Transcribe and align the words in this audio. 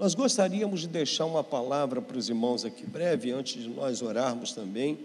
Nós 0.00 0.14
gostaríamos 0.14 0.80
de 0.80 0.88
deixar 0.88 1.26
uma 1.26 1.44
palavra 1.44 2.00
para 2.00 2.16
os 2.16 2.30
irmãos 2.30 2.64
aqui 2.64 2.86
breve, 2.86 3.32
antes 3.32 3.62
de 3.62 3.68
nós 3.68 4.00
orarmos 4.00 4.52
também, 4.52 4.98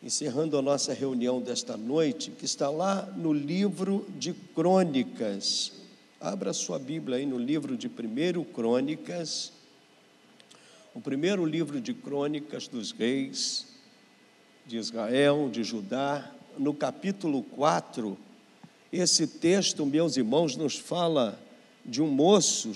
encerrando 0.00 0.56
a 0.56 0.62
nossa 0.62 0.94
reunião 0.94 1.40
desta 1.40 1.76
noite, 1.76 2.30
que 2.30 2.44
está 2.44 2.70
lá 2.70 3.02
no 3.16 3.32
livro 3.32 4.06
de 4.16 4.32
Crônicas. 4.32 5.72
Abra 6.20 6.52
sua 6.52 6.78
Bíblia 6.78 7.16
aí 7.16 7.26
no 7.26 7.38
livro 7.38 7.76
de 7.76 7.88
1 7.88 8.44
Crônicas, 8.54 9.52
o 10.94 11.00
primeiro 11.00 11.44
livro 11.44 11.80
de 11.80 11.92
Crônicas 11.92 12.68
dos 12.68 12.92
Reis 12.92 13.66
de 14.64 14.76
Israel, 14.76 15.48
de 15.50 15.64
Judá, 15.64 16.30
no 16.56 16.72
capítulo 16.72 17.42
4. 17.42 18.16
Esse 18.92 19.26
texto, 19.26 19.84
meus 19.84 20.16
irmãos, 20.16 20.54
nos 20.54 20.78
fala 20.78 21.36
de 21.84 22.02
um 22.02 22.08
moço 22.08 22.72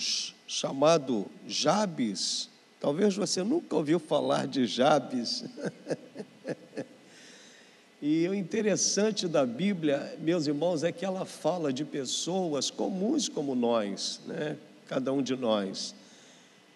chamado 0.47 1.25
Jabes. 1.47 2.49
Talvez 2.79 3.15
você 3.15 3.43
nunca 3.43 3.75
ouviu 3.75 3.99
falar 3.99 4.47
de 4.47 4.65
Jabes. 4.65 5.45
e 8.01 8.27
o 8.27 8.33
interessante 8.33 9.27
da 9.27 9.45
Bíblia, 9.45 10.17
meus 10.19 10.47
irmãos, 10.47 10.83
é 10.83 10.91
que 10.91 11.05
ela 11.05 11.25
fala 11.25 11.71
de 11.71 11.83
pessoas 11.83 12.69
comuns 12.69 13.27
como 13.27 13.55
nós, 13.55 14.21
né? 14.25 14.57
cada 14.87 15.11
um 15.11 15.21
de 15.21 15.35
nós. 15.35 15.95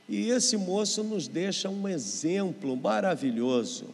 E 0.08 0.30
esse 0.30 0.58
moço 0.58 1.04
nos 1.04 1.28
deixa 1.28 1.70
um 1.70 1.88
exemplo 1.88 2.76
maravilhoso. 2.76 3.86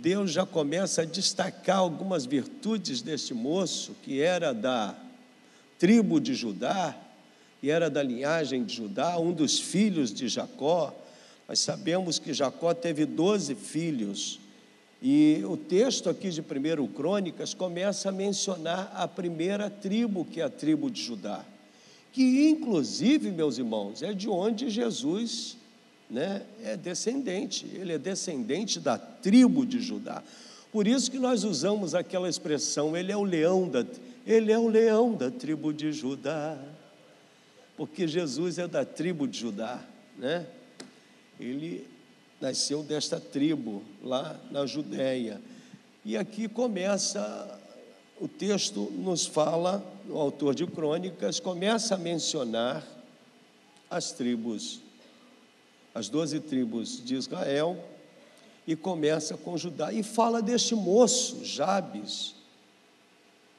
Deus 0.00 0.32
já 0.32 0.44
começa 0.44 1.02
a 1.02 1.04
destacar 1.04 1.78
algumas 1.78 2.24
virtudes 2.24 3.02
deste 3.02 3.34
moço, 3.34 3.94
que 4.02 4.20
era 4.20 4.52
da 4.52 4.96
tribo 5.78 6.18
de 6.18 6.34
Judá, 6.34 6.96
e 7.64 7.70
era 7.70 7.88
da 7.88 8.02
linhagem 8.02 8.62
de 8.62 8.76
Judá, 8.76 9.18
um 9.18 9.32
dos 9.32 9.58
filhos 9.58 10.12
de 10.12 10.28
Jacó. 10.28 10.94
Nós 11.48 11.60
sabemos 11.60 12.18
que 12.18 12.34
Jacó 12.34 12.74
teve 12.74 13.06
doze 13.06 13.54
filhos. 13.54 14.38
E 15.00 15.42
o 15.46 15.56
texto 15.56 16.10
aqui 16.10 16.28
de 16.28 16.42
1 16.42 16.86
Crônicas 16.88 17.54
começa 17.54 18.10
a 18.10 18.12
mencionar 18.12 18.92
a 18.94 19.08
primeira 19.08 19.70
tribo, 19.70 20.26
que 20.26 20.42
é 20.42 20.44
a 20.44 20.50
tribo 20.50 20.90
de 20.90 21.02
Judá. 21.02 21.42
Que, 22.12 22.50
inclusive, 22.50 23.30
meus 23.30 23.56
irmãos, 23.56 24.02
é 24.02 24.12
de 24.12 24.28
onde 24.28 24.68
Jesus 24.68 25.56
né, 26.10 26.42
é 26.62 26.76
descendente. 26.76 27.64
Ele 27.72 27.94
é 27.94 27.98
descendente 27.98 28.78
da 28.78 28.98
tribo 28.98 29.64
de 29.64 29.80
Judá. 29.80 30.22
Por 30.70 30.86
isso 30.86 31.10
que 31.10 31.18
nós 31.18 31.44
usamos 31.44 31.94
aquela 31.94 32.28
expressão, 32.28 32.94
ele 32.94 33.10
é 33.10 33.16
o 33.16 33.24
leão 33.24 33.66
da, 33.66 33.86
ele 34.26 34.52
é 34.52 34.58
o 34.58 34.68
leão 34.68 35.14
da 35.14 35.30
tribo 35.30 35.72
de 35.72 35.94
Judá 35.94 36.58
porque 37.76 38.06
Jesus 38.06 38.58
é 38.58 38.68
da 38.68 38.84
tribo 38.84 39.26
de 39.26 39.38
Judá, 39.38 39.84
né? 40.16 40.46
Ele 41.38 41.86
nasceu 42.40 42.82
desta 42.82 43.18
tribo 43.18 43.82
lá 44.02 44.38
na 44.50 44.66
Judéia. 44.66 45.40
E 46.04 46.16
aqui 46.16 46.48
começa 46.48 47.60
o 48.20 48.28
texto 48.28 48.92
nos 48.92 49.26
fala, 49.26 49.84
o 50.08 50.18
autor 50.18 50.54
de 50.54 50.66
Crônicas 50.66 51.40
começa 51.40 51.94
a 51.94 51.98
mencionar 51.98 52.86
as 53.90 54.12
tribos, 54.12 54.80
as 55.94 56.08
doze 56.08 56.40
tribos 56.40 57.04
de 57.04 57.16
Israel, 57.16 57.82
e 58.66 58.74
começa 58.74 59.36
com 59.36 59.58
Judá, 59.58 59.92
e 59.92 60.02
fala 60.02 60.40
deste 60.40 60.74
moço, 60.74 61.44
Jabes. 61.44 62.34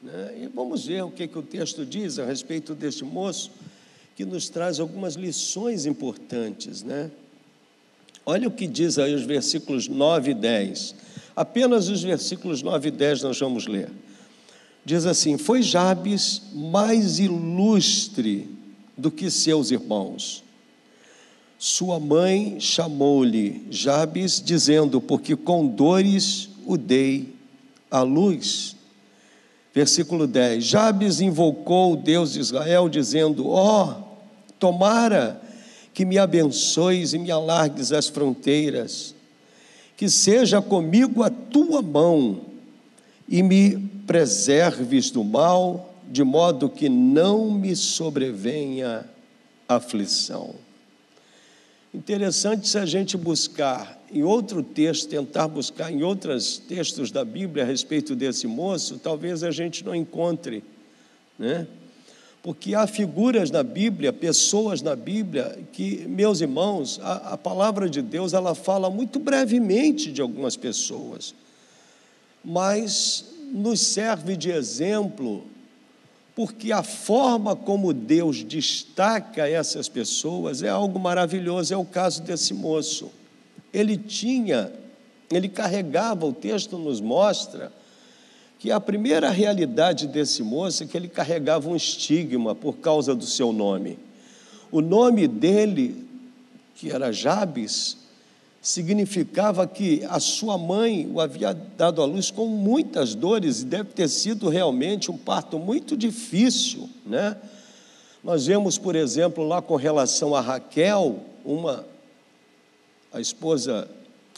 Né? 0.02 0.44
E 0.44 0.48
vamos 0.48 0.86
ver 0.86 1.04
o 1.04 1.12
que, 1.12 1.28
que 1.28 1.38
o 1.38 1.44
texto 1.44 1.86
diz 1.86 2.18
a 2.18 2.26
respeito 2.26 2.74
deste 2.74 3.04
moço 3.04 3.52
que 4.16 4.24
nos 4.24 4.50
traz 4.50 4.80
algumas 4.80 5.16
lições 5.16 5.86
importantes, 5.86 6.82
né? 6.82 7.12
Olha 8.26 8.48
o 8.48 8.52
que 8.52 8.66
diz 8.66 8.98
aí 8.98 9.14
os 9.14 9.24
versículos 9.24 9.88
9 9.88 10.32
e 10.32 10.34
10. 10.34 10.96
Apenas 11.36 11.90
os 11.90 12.02
versículos 12.02 12.62
9 12.62 12.88
e 12.88 12.92
10 12.92 13.24
nós 13.24 13.40
vamos 13.40 13.68
ler. 13.68 13.92
Diz 14.84 15.06
assim: 15.06 15.38
Foi 15.38 15.62
Jabes 15.62 16.42
mais 16.54 17.20
ilustre 17.20 18.50
do 18.98 19.12
que 19.12 19.30
seus 19.30 19.70
irmãos. 19.70 20.44
Sua 21.60 22.00
mãe 22.00 22.60
chamou-lhe 22.60 23.68
Jabes, 23.70 24.42
dizendo: 24.44 25.02
Porque 25.02 25.36
com 25.36 25.68
dores 25.68 26.50
o 26.66 26.78
dei 26.78 27.34
à 27.92 28.02
luz. 28.02 28.76
Versículo 29.74 30.26
10: 30.26 30.64
Jabes 30.64 31.20
invocou 31.20 31.94
o 31.94 31.98
Deus 31.98 32.34
de 32.34 32.40
Israel, 32.40 32.88
dizendo: 32.88 33.50
Ó, 33.50 33.90
oh, 33.90 34.05
Tomara 34.60 35.42
que 35.94 36.06
me 36.06 36.18
abençoes 36.18 37.14
e 37.14 37.18
me 37.18 37.32
alargues 37.32 37.92
as 37.92 38.08
fronteiras, 38.08 39.16
que 39.96 40.10
seja 40.10 40.62
comigo 40.62 41.24
a 41.24 41.30
tua 41.30 41.82
mão 41.82 42.42
e 43.30 43.42
me 43.42 43.78
preserves 44.06 45.10
do 45.10 45.24
mal, 45.24 45.94
de 46.08 46.24
modo 46.24 46.70
que 46.70 46.90
não 46.90 47.50
me 47.50 47.76
sobrevenha 47.76 49.06
aflição. 49.68 50.54
Interessante 51.94 52.68
se 52.68 52.78
a 52.78 52.86
gente 52.86 53.16
buscar 53.16 53.98
em 54.12 54.22
outro 54.22 54.62
texto, 54.62 55.10
tentar 55.10 55.48
buscar 55.48 55.92
em 55.92 56.04
outros 56.04 56.58
textos 56.58 57.10
da 57.10 57.24
Bíblia 57.24 57.64
a 57.64 57.68
respeito 57.68 58.14
desse 58.16 58.48
moço, 58.48 59.00
talvez 59.00 59.44
a 59.44 59.52
gente 59.52 59.84
não 59.84 59.96
encontre, 59.96 60.62
né? 61.40 61.66
Porque 62.46 62.76
há 62.76 62.86
figuras 62.86 63.50
na 63.50 63.64
Bíblia, 63.64 64.14
pessoas 64.14 64.80
na 64.80 64.96
Bíblia, 64.96 65.58
que, 65.72 66.06
meus 66.08 66.42
irmãos, 66.42 67.00
a, 67.02 67.34
a, 67.34 67.38
palavra 67.40 67.90
de 67.90 68.04
Deus 68.04 68.36
ela 68.36 68.54
fala 68.54 68.88
muito 68.88 69.18
brevemente 69.18 70.12
de 70.12 70.22
algumas 70.22 70.56
pessoas, 70.56 71.34
mas 72.44 73.26
nos 73.52 73.80
serve 73.80 74.38
de 74.38 74.52
exemplo, 74.52 75.44
porque 76.36 76.72
a 76.72 76.84
forma 76.84 77.56
como 77.56 77.92
Deus 77.92 78.44
destaca 78.44 79.50
essas 79.50 79.90
pessoas 79.90 80.62
é 80.62 80.70
algo 80.70 81.00
maravilhoso. 81.00 81.74
É 81.74 81.78
o 81.78 81.84
caso 81.84 82.22
desse 82.22 82.54
moço. 82.54 83.10
Ele 83.74 83.98
tinha, 83.98 84.72
ele 85.32 85.50
carregava, 85.50 86.28
o 86.28 86.34
texto 86.34 86.78
nos 86.78 87.02
mostra, 87.02 87.72
que 88.66 88.72
a 88.72 88.80
primeira 88.80 89.30
realidade 89.30 90.08
desse 90.08 90.42
moço 90.42 90.82
é 90.82 90.88
que 90.88 90.98
ele 90.98 91.08
carregava 91.08 91.70
um 91.70 91.76
estigma 91.76 92.56
por 92.56 92.78
causa 92.78 93.14
do 93.14 93.24
seu 93.24 93.54
nome. 93.54 94.00
O 94.72 94.82
nome 94.82 95.28
dele, 95.28 96.04
que 96.74 96.90
era 96.90 97.12
Jabes, 97.12 97.96
significava 98.60 99.68
que 99.68 100.04
a 100.06 100.20
sua 100.20 100.58
mãe 100.58 101.08
o 101.14 101.22
havia 101.22 101.54
dado 101.54 102.02
à 102.02 102.06
luz 102.06 102.32
com 102.32 102.48
muitas 102.48 103.14
dores 103.14 103.62
e 103.62 103.66
deve 103.66 103.92
ter 103.92 104.10
sido 104.10 104.50
realmente 104.50 105.12
um 105.12 105.18
parto 105.18 105.60
muito 105.60 105.96
difícil, 105.96 106.90
né? 107.06 107.38
Nós 108.24 108.48
vemos, 108.48 108.80
por 108.80 108.96
exemplo, 108.96 109.48
lá 109.48 109.62
com 109.62 109.76
relação 109.76 110.34
a 110.34 110.42
Raquel, 110.42 111.20
uma 111.46 111.86
a 113.14 113.22
esposa 113.22 113.88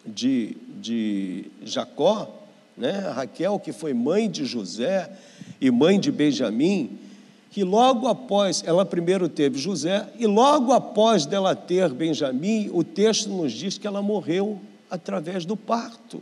de, 0.05 0.57
de 0.81 1.45
Jacó, 1.63 2.36
né? 2.77 3.11
Raquel, 3.13 3.59
que 3.59 3.71
foi 3.71 3.93
mãe 3.93 4.29
de 4.29 4.45
José 4.45 5.09
e 5.59 5.71
mãe 5.71 5.99
de 5.99 6.11
Benjamim, 6.11 6.99
que 7.49 7.63
logo 7.63 8.07
após, 8.07 8.63
ela 8.65 8.85
primeiro 8.85 9.27
teve 9.27 9.57
José, 9.57 10.07
e 10.19 10.27
logo 10.27 10.71
após 10.71 11.25
dela 11.25 11.55
ter 11.55 11.89
Benjamim, 11.89 12.69
o 12.71 12.83
texto 12.83 13.29
nos 13.29 13.51
diz 13.51 13.77
que 13.77 13.87
ela 13.87 14.01
morreu 14.01 14.61
através 14.89 15.43
do 15.43 15.57
parto. 15.57 16.21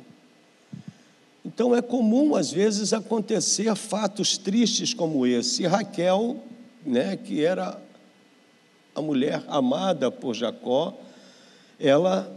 Então 1.44 1.76
é 1.76 1.82
comum, 1.82 2.36
às 2.36 2.52
vezes, 2.52 2.94
acontecer 2.94 3.76
fatos 3.76 4.38
tristes 4.38 4.94
como 4.94 5.28
esse. 5.28 5.64
E 5.64 5.68
Raquel, 5.68 6.38
né, 6.86 7.16
que 7.18 7.44
era 7.44 7.80
a 8.96 9.02
mulher 9.02 9.44
amada 9.48 10.10
por 10.10 10.34
Jacó, 10.34 10.98
ela 11.80 12.32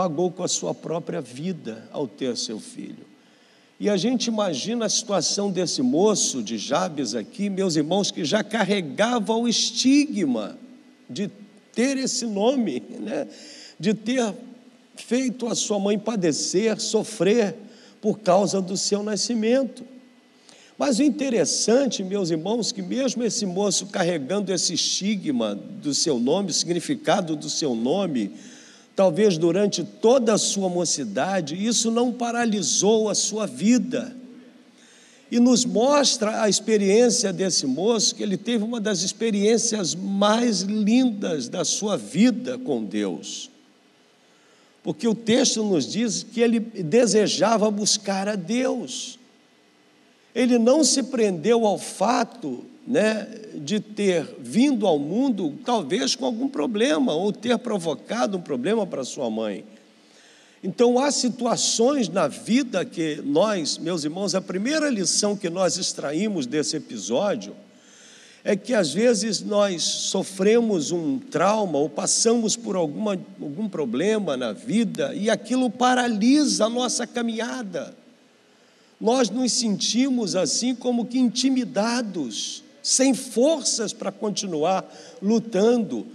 pagou 0.00 0.30
com 0.30 0.42
a 0.42 0.48
sua 0.48 0.74
própria 0.74 1.20
vida 1.20 1.86
ao 1.92 2.08
ter 2.08 2.34
seu 2.34 2.58
filho. 2.58 3.04
E 3.78 3.86
a 3.86 3.98
gente 3.98 4.28
imagina 4.28 4.86
a 4.86 4.88
situação 4.88 5.50
desse 5.50 5.82
moço 5.82 6.42
de 6.42 6.56
Jabes 6.56 7.14
aqui, 7.14 7.50
meus 7.50 7.76
irmãos, 7.76 8.10
que 8.10 8.24
já 8.24 8.42
carregava 8.42 9.34
o 9.34 9.46
estigma 9.46 10.56
de 11.06 11.30
ter 11.74 11.98
esse 11.98 12.24
nome, 12.24 12.82
né? 12.98 13.28
de 13.78 13.92
ter 13.92 14.34
feito 14.96 15.46
a 15.46 15.54
sua 15.54 15.78
mãe 15.78 15.98
padecer, 15.98 16.80
sofrer 16.80 17.54
por 18.00 18.20
causa 18.20 18.58
do 18.58 18.78
seu 18.78 19.02
nascimento. 19.02 19.84
Mas 20.78 20.98
o 20.98 21.02
interessante, 21.02 22.02
meus 22.02 22.30
irmãos, 22.30 22.72
que 22.72 22.80
mesmo 22.80 23.22
esse 23.22 23.44
moço 23.44 23.84
carregando 23.88 24.50
esse 24.50 24.72
estigma 24.72 25.54
do 25.54 25.92
seu 25.92 26.18
nome, 26.18 26.54
significado 26.54 27.36
do 27.36 27.50
seu 27.50 27.74
nome, 27.74 28.32
talvez 28.94 29.38
durante 29.38 29.82
toda 29.82 30.34
a 30.34 30.38
sua 30.38 30.68
mocidade, 30.68 31.54
isso 31.54 31.90
não 31.90 32.12
paralisou 32.12 33.08
a 33.08 33.14
sua 33.14 33.46
vida. 33.46 34.16
e 35.30 35.38
nos 35.38 35.64
mostra 35.64 36.42
a 36.42 36.48
experiência 36.48 37.32
desse 37.32 37.64
moço, 37.64 38.16
que 38.16 38.22
ele 38.22 38.36
teve 38.36 38.64
uma 38.64 38.80
das 38.80 39.02
experiências 39.02 39.94
mais 39.94 40.62
lindas 40.62 41.48
da 41.48 41.64
sua 41.64 41.96
vida 41.96 42.58
com 42.58 42.84
Deus. 42.84 43.48
Porque 44.82 45.06
o 45.06 45.14
texto 45.14 45.62
nos 45.62 45.86
diz 45.86 46.24
que 46.24 46.40
ele 46.40 46.58
desejava 46.58 47.70
buscar 47.70 48.26
a 48.26 48.34
Deus. 48.34 49.20
Ele 50.34 50.58
não 50.58 50.82
se 50.82 51.04
prendeu 51.04 51.64
ao 51.64 51.78
fato 51.78 52.64
né, 52.86 53.26
de 53.54 53.80
ter 53.80 54.36
vindo 54.38 54.86
ao 54.86 54.98
mundo, 54.98 55.58
talvez 55.64 56.14
com 56.14 56.24
algum 56.24 56.48
problema, 56.48 57.12
ou 57.12 57.32
ter 57.32 57.58
provocado 57.58 58.38
um 58.38 58.40
problema 58.40 58.86
para 58.86 59.04
sua 59.04 59.30
mãe. 59.30 59.64
Então, 60.62 60.98
há 60.98 61.10
situações 61.10 62.08
na 62.08 62.28
vida 62.28 62.84
que 62.84 63.22
nós, 63.24 63.78
meus 63.78 64.04
irmãos, 64.04 64.34
a 64.34 64.40
primeira 64.40 64.90
lição 64.90 65.36
que 65.36 65.48
nós 65.48 65.78
extraímos 65.78 66.46
desse 66.46 66.76
episódio 66.76 67.54
é 68.44 68.56
que 68.56 68.74
às 68.74 68.92
vezes 68.92 69.40
nós 69.40 69.82
sofremos 69.82 70.90
um 70.90 71.18
trauma 71.18 71.78
ou 71.78 71.88
passamos 71.88 72.56
por 72.56 72.74
alguma, 72.74 73.12
algum 73.40 73.68
problema 73.68 74.36
na 74.36 74.52
vida 74.52 75.14
e 75.14 75.28
aquilo 75.28 75.70
paralisa 75.70 76.66
a 76.66 76.70
nossa 76.70 77.06
caminhada. 77.06 77.94
Nós 79.00 79.30
nos 79.30 79.52
sentimos 79.52 80.36
assim 80.36 80.74
como 80.74 81.06
que 81.06 81.18
intimidados, 81.18 82.62
sem 82.82 83.14
forças 83.14 83.92
para 83.92 84.10
continuar 84.10 84.84
lutando. 85.22 86.06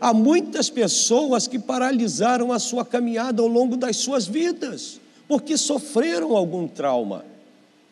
Há 0.00 0.12
muitas 0.12 0.68
pessoas 0.68 1.46
que 1.46 1.58
paralisaram 1.58 2.52
a 2.52 2.58
sua 2.58 2.84
caminhada 2.84 3.40
ao 3.40 3.48
longo 3.48 3.76
das 3.76 3.96
suas 3.96 4.26
vidas, 4.26 5.00
porque 5.28 5.56
sofreram 5.56 6.36
algum 6.36 6.66
trauma. 6.66 7.24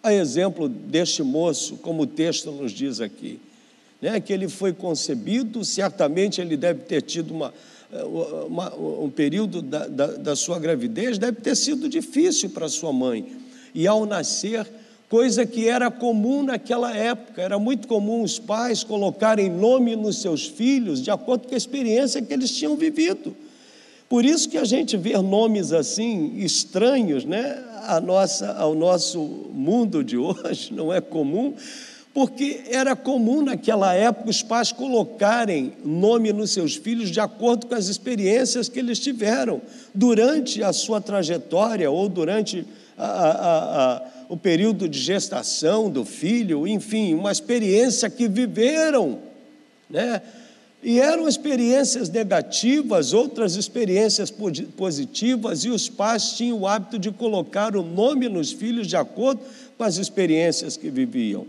A 0.03 0.13
exemplo 0.13 0.69
deste 0.69 1.23
moço, 1.23 1.77
como 1.77 2.03
o 2.03 2.07
texto 2.07 2.51
nos 2.51 2.73
diz 2.73 3.01
aqui, 3.01 3.39
né, 4.01 4.19
que 4.19 4.33
ele 4.33 4.49
foi 4.49 4.73
concebido, 4.73 5.65
certamente 5.65 6.41
ele 6.41 6.57
deve 6.57 6.81
ter 6.81 7.03
tido 7.03 7.33
uma, 7.33 7.53
uma 8.49 8.75
um 8.75 9.11
período 9.11 9.61
da, 9.61 9.87
da, 9.87 10.07
da 10.07 10.37
sua 10.37 10.59
gravidez, 10.59 11.19
deve 11.19 11.41
ter 11.41 11.55
sido 11.55 11.89
difícil 11.89 12.51
para 12.51 12.69
sua 12.69 12.93
mãe. 12.93 13.37
E 13.75 13.87
ao 13.87 14.07
nascer, 14.07 14.67
coisa 15.11 15.45
que 15.45 15.69
era 15.69 15.91
comum 15.91 16.45
naquela 16.45 16.97
época. 16.97 17.43
Era 17.43 17.59
muito 17.59 17.89
comum 17.89 18.23
os 18.23 18.39
pais 18.39 18.85
colocarem 18.85 19.51
nome 19.51 19.97
nos 19.97 20.23
seus 20.23 20.47
filhos 20.47 21.03
de 21.03 21.11
acordo 21.11 21.49
com 21.49 21.55
a 21.55 21.59
experiência 21.59 22.23
que 22.23 22.33
eles 22.33 22.53
tinham 22.53 22.77
vivido. 22.77 23.37
Por 24.09 24.25
isso 24.25 24.49
que 24.49 24.57
a 24.57 24.65
gente 24.65 24.97
vê 24.97 25.19
nomes 25.19 25.73
assim 25.73 26.37
estranhos, 26.37 27.25
né, 27.25 27.63
a 27.87 28.01
nossa, 28.01 28.53
ao 28.53 28.75
nosso 28.75 29.21
mundo 29.53 30.03
de 30.05 30.17
hoje, 30.17 30.73
não 30.73 30.93
é 30.93 31.01
comum, 31.01 31.55
porque 32.15 32.63
era 32.71 32.95
comum 32.95 33.43
naquela 33.43 33.93
época 33.95 34.31
os 34.31 34.43
pais 34.43 34.71
colocarem 34.71 35.73
nome 35.85 36.33
nos 36.33 36.53
seus 36.53 36.77
filhos 36.77 37.11
de 37.11 37.21
acordo 37.21 37.67
com 37.67 37.75
as 37.75 37.87
experiências 37.87 38.69
que 38.69 38.79
eles 38.79 38.99
tiveram 38.99 39.61
durante 39.93 40.63
a 40.63 40.73
sua 40.73 41.01
trajetória 41.01 41.91
ou 41.91 42.09
durante 42.09 42.67
a, 42.99 43.07
a, 43.07 43.97
a 43.97 44.20
o 44.31 44.37
período 44.37 44.89
de 44.89 44.97
gestação 44.97 45.91
do 45.91 46.05
filho, 46.05 46.65
enfim, 46.65 47.15
uma 47.15 47.33
experiência 47.33 48.09
que 48.09 48.29
viveram, 48.29 49.19
né? 49.91 50.23
E 50.81 51.01
eram 51.01 51.29
experiências 51.29 52.09
negativas, 52.09 53.13
outras 53.13 53.57
experiências 53.57 54.33
positivas, 54.77 55.65
e 55.65 55.69
os 55.69 55.89
pais 55.89 56.35
tinham 56.35 56.61
o 56.61 56.67
hábito 56.67 56.97
de 56.97 57.11
colocar 57.11 57.75
o 57.75 57.83
nome 57.83 58.29
nos 58.29 58.53
filhos 58.53 58.87
de 58.87 58.97
acordo 58.97 59.41
com 59.77 59.83
as 59.83 59.97
experiências 59.97 60.77
que 60.77 60.89
viviam. 60.91 61.45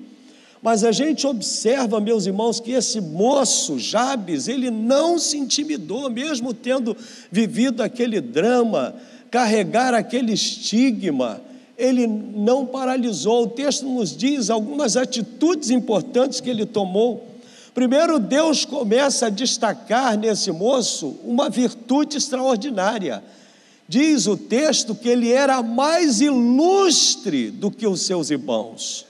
Mas 0.60 0.84
a 0.84 0.92
gente 0.92 1.28
observa, 1.28 2.02
meus 2.02 2.26
irmãos, 2.26 2.60
que 2.60 2.72
esse 2.72 3.00
moço, 3.00 3.78
Jabes, 3.78 4.48
ele 4.48 4.72
não 4.72 5.20
se 5.20 5.38
intimidou, 5.38 6.10
mesmo 6.10 6.52
tendo 6.52 6.98
vivido 7.32 7.84
aquele 7.84 8.20
drama, 8.20 8.96
carregar 9.30 9.94
aquele 9.94 10.34
estigma, 10.34 11.42
ele 11.82 12.06
não 12.06 12.66
paralisou. 12.66 13.44
O 13.44 13.50
texto 13.50 13.86
nos 13.86 14.16
diz 14.16 14.50
algumas 14.50 14.96
atitudes 14.96 15.72
importantes 15.72 16.40
que 16.40 16.50
ele 16.50 16.66
tomou. 16.66 17.28
Primeiro, 17.74 18.20
Deus 18.20 18.66
começa 18.66 19.28
a 19.28 19.30
destacar 19.30 20.18
nesse 20.18 20.52
moço 20.52 21.16
uma 21.24 21.50
virtude 21.50 22.18
extraordinária. 22.18 23.24
Diz 23.88 24.28
o 24.28 24.38
texto 24.38 24.94
que 24.94 25.10
ele 25.10 25.32
era 25.32 25.62
mais 25.64 26.22
ilustre 26.22 27.50
do 27.50 27.72
que 27.72 27.88
os 27.88 28.02
seus 28.02 28.30
irmãos. 28.30 29.06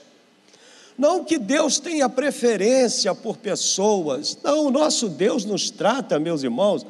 Não 0.96 1.24
que 1.24 1.38
Deus 1.38 1.78
tenha 1.78 2.08
preferência 2.08 3.14
por 3.14 3.36
pessoas, 3.36 4.38
não, 4.42 4.66
o 4.66 4.70
nosso 4.70 5.08
Deus 5.08 5.44
nos 5.44 5.70
trata, 5.70 6.18
meus 6.18 6.42
irmãos. 6.42 6.86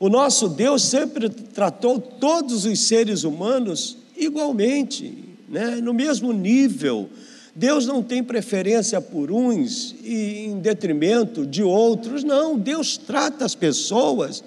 O 0.00 0.08
nosso 0.08 0.48
Deus 0.48 0.82
sempre 0.82 1.28
tratou 1.28 2.00
todos 2.00 2.64
os 2.64 2.80
seres 2.80 3.24
humanos 3.24 3.97
igualmente, 4.18 5.14
né? 5.48 5.76
no 5.76 5.94
mesmo 5.94 6.32
nível. 6.32 7.08
Deus 7.54 7.86
não 7.86 8.02
tem 8.02 8.22
preferência 8.22 9.00
por 9.00 9.32
uns 9.32 9.94
e 10.02 10.46
em 10.46 10.60
detrimento 10.60 11.44
de 11.44 11.62
outros, 11.62 12.22
não. 12.22 12.58
Deus 12.58 12.96
trata 12.96 13.44
as 13.44 13.54
pessoas, 13.54 14.44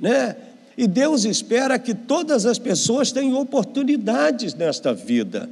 né? 0.00 0.36
E 0.76 0.86
Deus 0.86 1.24
espera 1.24 1.78
que 1.78 1.94
todas 1.94 2.46
as 2.46 2.58
pessoas 2.58 3.12
tenham 3.12 3.38
oportunidades 3.40 4.54
nesta 4.54 4.92
vida. 4.92 5.48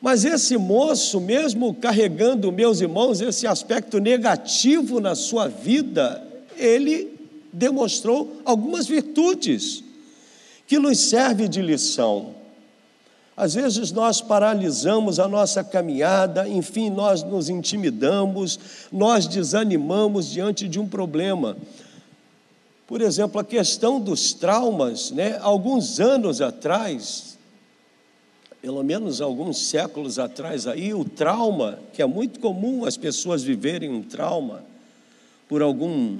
Mas 0.00 0.24
esse 0.24 0.56
moço, 0.56 1.20
mesmo 1.20 1.74
carregando, 1.74 2.50
meus 2.50 2.80
irmãos, 2.80 3.20
esse 3.20 3.46
aspecto 3.46 3.98
negativo 3.98 5.00
na 5.00 5.14
sua 5.14 5.48
vida, 5.48 6.26
ele 6.56 7.08
demonstrou 7.52 8.40
algumas 8.44 8.86
virtudes 8.86 9.84
que 10.66 10.78
nos 10.78 10.98
servem 10.98 11.48
de 11.48 11.60
lição. 11.60 12.39
Às 13.40 13.54
vezes 13.54 13.90
nós 13.90 14.20
paralisamos 14.20 15.18
a 15.18 15.26
nossa 15.26 15.64
caminhada, 15.64 16.46
enfim, 16.46 16.90
nós 16.90 17.22
nos 17.22 17.48
intimidamos, 17.48 18.60
nós 18.92 19.26
desanimamos 19.26 20.28
diante 20.28 20.68
de 20.68 20.78
um 20.78 20.86
problema. 20.86 21.56
Por 22.86 23.00
exemplo, 23.00 23.40
a 23.40 23.44
questão 23.44 23.98
dos 23.98 24.34
traumas, 24.34 25.10
né? 25.10 25.38
Alguns 25.40 25.98
anos 25.98 26.42
atrás, 26.42 27.38
pelo 28.60 28.82
menos 28.82 29.22
alguns 29.22 29.56
séculos 29.68 30.18
atrás 30.18 30.66
aí, 30.66 30.92
o 30.92 31.02
trauma, 31.02 31.78
que 31.94 32.02
é 32.02 32.06
muito 32.06 32.40
comum 32.40 32.84
as 32.84 32.98
pessoas 32.98 33.42
viverem 33.42 33.88
um 33.88 34.02
trauma 34.02 34.62
por 35.48 35.62
algum 35.62 36.18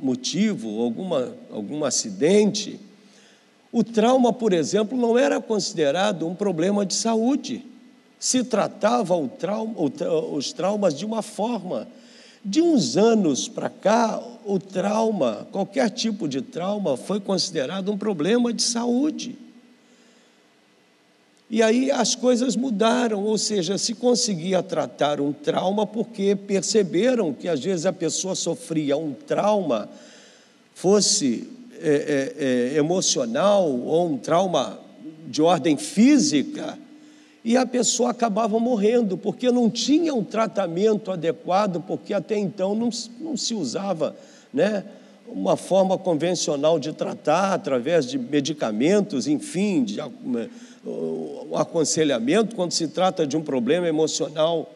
motivo, 0.00 0.80
alguma, 0.80 1.34
algum 1.52 1.84
acidente, 1.84 2.80
o 3.72 3.82
trauma, 3.84 4.32
por 4.32 4.52
exemplo, 4.52 4.96
não 4.96 5.18
era 5.18 5.40
considerado 5.40 6.26
um 6.26 6.34
problema 6.34 6.86
de 6.86 6.94
saúde. 6.94 7.64
Se 8.18 8.42
tratava 8.44 9.14
trauma, 9.28 9.74
os 10.32 10.52
traumas 10.52 10.94
de 10.94 11.04
uma 11.04 11.22
forma. 11.22 11.86
De 12.44 12.62
uns 12.62 12.96
anos 12.96 13.48
para 13.48 13.68
cá, 13.68 14.22
o 14.44 14.58
trauma, 14.58 15.48
qualquer 15.50 15.90
tipo 15.90 16.28
de 16.28 16.40
trauma, 16.40 16.96
foi 16.96 17.18
considerado 17.18 17.90
um 17.90 17.98
problema 17.98 18.52
de 18.52 18.62
saúde. 18.62 19.36
E 21.48 21.62
aí 21.62 21.90
as 21.90 22.14
coisas 22.14 22.56
mudaram, 22.56 23.24
ou 23.24 23.38
seja, 23.38 23.78
se 23.78 23.94
conseguia 23.94 24.62
tratar 24.62 25.20
um 25.20 25.32
trauma 25.32 25.86
porque 25.86 26.34
perceberam 26.34 27.32
que 27.32 27.48
às 27.48 27.62
vezes 27.62 27.86
a 27.86 27.92
pessoa 27.92 28.34
sofria 28.34 28.96
um 28.96 29.12
trauma, 29.12 29.88
fosse 30.74 31.55
é, 31.80 32.34
é, 32.38 32.44
é, 32.44 32.78
emocional 32.78 33.68
ou 33.68 34.08
um 34.08 34.18
trauma 34.18 34.80
de 35.26 35.42
ordem 35.42 35.76
física, 35.76 36.78
e 37.44 37.56
a 37.56 37.64
pessoa 37.64 38.10
acabava 38.10 38.58
morrendo, 38.58 39.16
porque 39.16 39.50
não 39.52 39.70
tinha 39.70 40.12
um 40.12 40.24
tratamento 40.24 41.12
adequado, 41.12 41.80
porque 41.86 42.12
até 42.12 42.36
então 42.36 42.74
não, 42.74 42.90
não 43.20 43.36
se 43.36 43.54
usava 43.54 44.16
né, 44.52 44.84
uma 45.28 45.56
forma 45.56 45.96
convencional 45.96 46.78
de 46.78 46.92
tratar 46.92 47.52
através 47.52 48.06
de 48.06 48.18
medicamentos, 48.18 49.28
enfim, 49.28 49.84
de 49.84 50.00
um 50.84 51.56
aconselhamento 51.56 52.56
quando 52.56 52.72
se 52.72 52.88
trata 52.88 53.26
de 53.26 53.36
um 53.36 53.42
problema 53.42 53.86
emocional. 53.86 54.72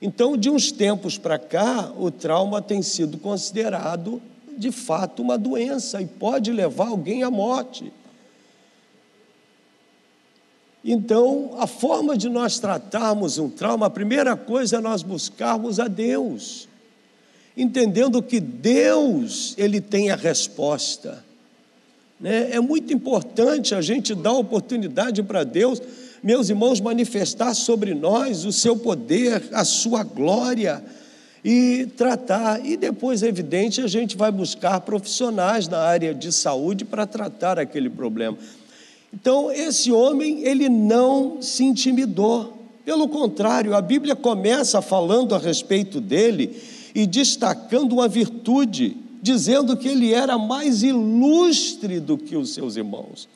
Então, 0.00 0.36
de 0.36 0.50
uns 0.50 0.72
tempos 0.72 1.16
para 1.16 1.38
cá, 1.38 1.92
o 1.98 2.10
trauma 2.10 2.60
tem 2.60 2.82
sido 2.82 3.16
considerado 3.18 4.20
de 4.56 4.70
fato 4.70 5.22
uma 5.22 5.38
doença 5.38 6.00
e 6.00 6.06
pode 6.06 6.52
levar 6.52 6.88
alguém 6.88 7.22
à 7.22 7.30
morte. 7.30 7.92
Então, 10.84 11.54
a 11.58 11.66
forma 11.66 12.16
de 12.16 12.28
nós 12.28 12.58
tratarmos 12.58 13.38
um 13.38 13.48
trauma, 13.48 13.86
a 13.86 13.90
primeira 13.90 14.36
coisa 14.36 14.76
é 14.76 14.80
nós 14.80 15.02
buscarmos 15.02 15.78
a 15.78 15.86
Deus, 15.86 16.68
entendendo 17.56 18.22
que 18.22 18.40
Deus, 18.40 19.54
Ele 19.56 19.80
tem 19.80 20.10
a 20.10 20.16
resposta. 20.16 21.24
Né? 22.18 22.50
É 22.50 22.60
muito 22.60 22.92
importante 22.92 23.74
a 23.74 23.80
gente 23.80 24.14
dar 24.14 24.32
oportunidade 24.32 25.22
para 25.22 25.44
Deus 25.44 25.80
meus 26.22 26.48
irmãos, 26.48 26.80
manifestar 26.80 27.52
sobre 27.52 27.94
nós 27.94 28.44
o 28.44 28.52
seu 28.52 28.76
poder, 28.76 29.42
a 29.52 29.64
sua 29.64 30.04
glória 30.04 30.82
e 31.44 31.86
tratar. 31.96 32.64
E 32.64 32.76
depois, 32.76 33.22
é 33.22 33.28
evidente, 33.28 33.80
a 33.80 33.86
gente 33.86 34.16
vai 34.16 34.30
buscar 34.30 34.80
profissionais 34.80 35.68
na 35.68 35.78
área 35.78 36.14
de 36.14 36.32
saúde 36.32 36.84
para 36.84 37.06
tratar 37.06 37.58
aquele 37.58 37.90
problema. 37.90 38.36
Então, 39.12 39.50
esse 39.50 39.92
homem, 39.92 40.42
ele 40.42 40.68
não 40.68 41.42
se 41.42 41.64
intimidou. 41.64 42.58
Pelo 42.84 43.08
contrário, 43.08 43.74
a 43.74 43.80
Bíblia 43.80 44.16
começa 44.16 44.80
falando 44.80 45.34
a 45.34 45.38
respeito 45.38 46.00
dele 46.00 46.56
e 46.94 47.06
destacando 47.06 47.92
uma 47.92 48.08
virtude, 48.08 48.96
dizendo 49.20 49.76
que 49.76 49.88
ele 49.88 50.12
era 50.12 50.38
mais 50.38 50.82
ilustre 50.82 52.00
do 52.00 52.16
que 52.16 52.36
os 52.36 52.54
seus 52.54 52.76
irmãos. 52.76 53.28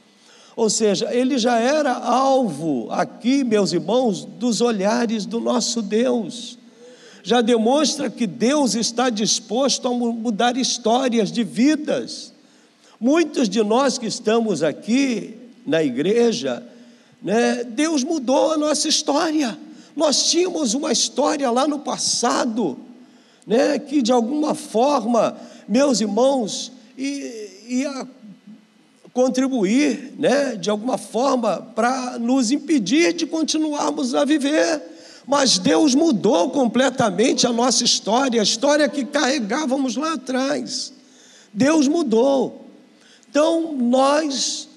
Ou 0.57 0.71
seja, 0.71 1.15
ele 1.15 1.37
já 1.37 1.59
era 1.59 1.93
alvo 1.93 2.89
aqui, 2.91 3.45
meus 3.45 3.73
irmãos, 3.73 4.25
dos 4.25 4.63
olhares 4.63 5.27
do 5.27 5.39
nosso 5.39 5.83
Deus. 5.83 6.59
Já 7.27 7.41
demonstra 7.41 8.09
que 8.09 8.25
Deus 8.25 8.77
está 8.77 9.11
disposto 9.11 9.89
a 9.89 9.91
mudar 9.93 10.57
histórias 10.57 11.33
de 11.33 11.43
vidas. 11.43 12.33
Muitos 13.01 13.49
de 13.49 13.65
nós 13.65 13.99
que 13.99 14.07
estamos 14.07 14.63
aqui 14.63 15.35
na 15.67 15.83
igreja, 15.83 16.63
né, 17.21 17.65
Deus 17.65 18.05
mudou 18.05 18.53
a 18.53 18.57
nossa 18.57 18.87
história. 18.87 19.59
Nós 19.97 20.31
tínhamos 20.31 20.73
uma 20.73 20.93
história 20.93 21.51
lá 21.51 21.67
no 21.67 21.81
passado, 21.81 22.79
né, 23.45 23.77
que 23.77 24.03
de 24.03 24.13
alguma 24.13 24.55
forma, 24.55 25.37
meus 25.67 26.01
irmãos, 26.01 26.71
ia 26.97 28.07
contribuir, 29.13 30.15
né, 30.17 30.55
de 30.55 30.71
alguma 30.71 30.97
forma, 30.97 31.61
para 31.75 32.21
nos 32.21 32.53
impedir 32.53 33.13
de 33.15 33.27
continuarmos 33.27 34.15
a 34.15 34.25
viver. 34.25 34.95
Mas 35.27 35.59
Deus 35.59 35.95
mudou 35.95 36.51
completamente 36.51 37.47
a 37.47 37.53
nossa 37.53 37.83
história, 37.83 38.41
a 38.41 38.45
história 38.45 38.89
que 38.89 39.05
carregávamos 39.05 39.97
lá 39.97 40.15
atrás. 40.15 40.93
Deus 41.53 41.89
mudou. 41.89 42.67
Então, 43.29 43.77
nós, 43.77 44.69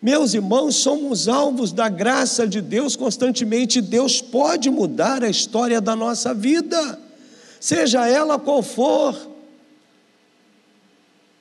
meus 0.00 0.34
irmãos, 0.34 0.74
somos 0.76 1.28
alvos 1.28 1.72
da 1.72 1.88
graça 1.88 2.48
de 2.48 2.60
Deus 2.60 2.96
constantemente. 2.96 3.80
Deus 3.80 4.20
pode 4.20 4.68
mudar 4.70 5.22
a 5.22 5.30
história 5.30 5.80
da 5.80 5.94
nossa 5.94 6.34
vida, 6.34 6.98
seja 7.60 8.08
ela 8.08 8.38
qual 8.38 8.62
for. 8.62 9.30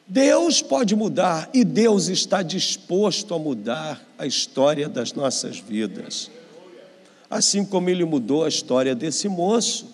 Deus 0.06 0.62
pode 0.62 0.96
mudar 0.96 1.50
e 1.54 1.64
Deus 1.64 2.10
está 2.10 2.44
disposto 2.44 3.34
a 3.34 3.40
mudar 3.40 4.06
a 4.20 4.28
história 4.28 4.90
das 4.90 5.14
nossas 5.14 5.58
vidas. 5.58 6.30
Assim 7.32 7.64
como 7.64 7.90
ele 7.90 8.04
mudou 8.04 8.44
a 8.44 8.50
história 8.50 8.94
desse 8.94 9.30
moço, 9.30 9.88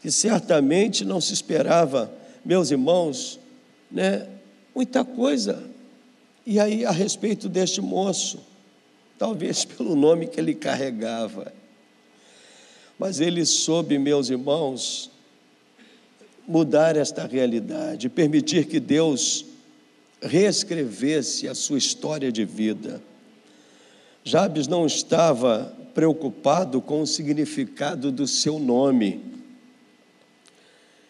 que 0.00 0.08
certamente 0.08 1.04
não 1.04 1.20
se 1.20 1.32
esperava, 1.32 2.12
meus 2.44 2.70
irmãos, 2.70 3.40
né, 3.90 4.28
muita 4.72 5.04
coisa. 5.04 5.68
E 6.46 6.60
aí, 6.60 6.84
a 6.84 6.92
respeito 6.92 7.48
deste 7.48 7.80
moço, 7.80 8.38
talvez 9.18 9.64
pelo 9.66 9.96
nome 9.96 10.28
que 10.28 10.38
ele 10.38 10.54
carregava, 10.54 11.52
mas 12.96 13.18
ele 13.18 13.44
soube, 13.44 13.98
meus 13.98 14.30
irmãos, 14.30 15.10
mudar 16.46 16.96
esta 16.96 17.26
realidade, 17.26 18.08
permitir 18.08 18.66
que 18.66 18.78
Deus 18.78 19.44
reescrevesse 20.22 21.48
a 21.48 21.54
sua 21.54 21.78
história 21.78 22.30
de 22.30 22.44
vida. 22.44 23.02
Jabes 24.22 24.68
não 24.68 24.86
estava 24.86 25.76
preocupado 25.98 26.80
com 26.80 27.02
o 27.02 27.06
significado 27.08 28.12
do 28.12 28.24
seu 28.24 28.60
nome. 28.60 29.20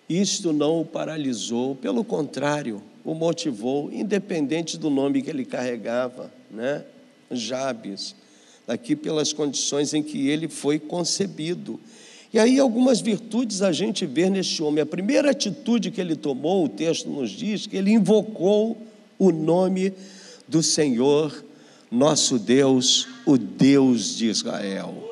Isto 0.09 0.50
não 0.50 0.80
o 0.80 0.85
paralisou, 0.87 1.75
pelo 1.75 2.02
contrário, 2.02 2.80
o 3.04 3.12
motivou, 3.12 3.92
independente 3.92 4.78
do 4.78 4.88
nome 4.88 5.21
que 5.21 5.28
ele 5.28 5.45
carregava, 5.45 6.33
né? 6.50 6.87
Jabes, 7.30 8.16
daqui 8.66 8.97
pelas 8.97 9.30
condições 9.30 9.92
em 9.92 10.02
que 10.02 10.26
ele 10.26 10.49
foi 10.49 10.78
concebido. 10.78 11.78
E 12.33 12.38
aí, 12.38 12.59
algumas 12.59 13.02
virtudes 13.02 13.61
a 13.61 13.73
gente 13.73 14.07
vê 14.07 14.30
neste 14.30 14.62
homem. 14.62 14.80
A 14.80 14.87
primeira 14.87 15.33
atitude 15.33 15.90
que 15.90 16.00
ele 16.00 16.16
tomou, 16.16 16.64
o 16.64 16.68
texto 16.71 17.11
nos 17.11 17.28
diz 17.28 17.66
que 17.66 17.76
ele 17.76 17.90
invocou 17.90 18.75
o 19.18 19.30
nome 19.30 19.92
do 20.49 20.62
Senhor, 20.62 21.45
nosso 21.90 22.38
Deus, 22.38 23.07
o 23.25 23.37
Deus 23.37 24.16
de 24.16 24.26
Israel. 24.26 25.04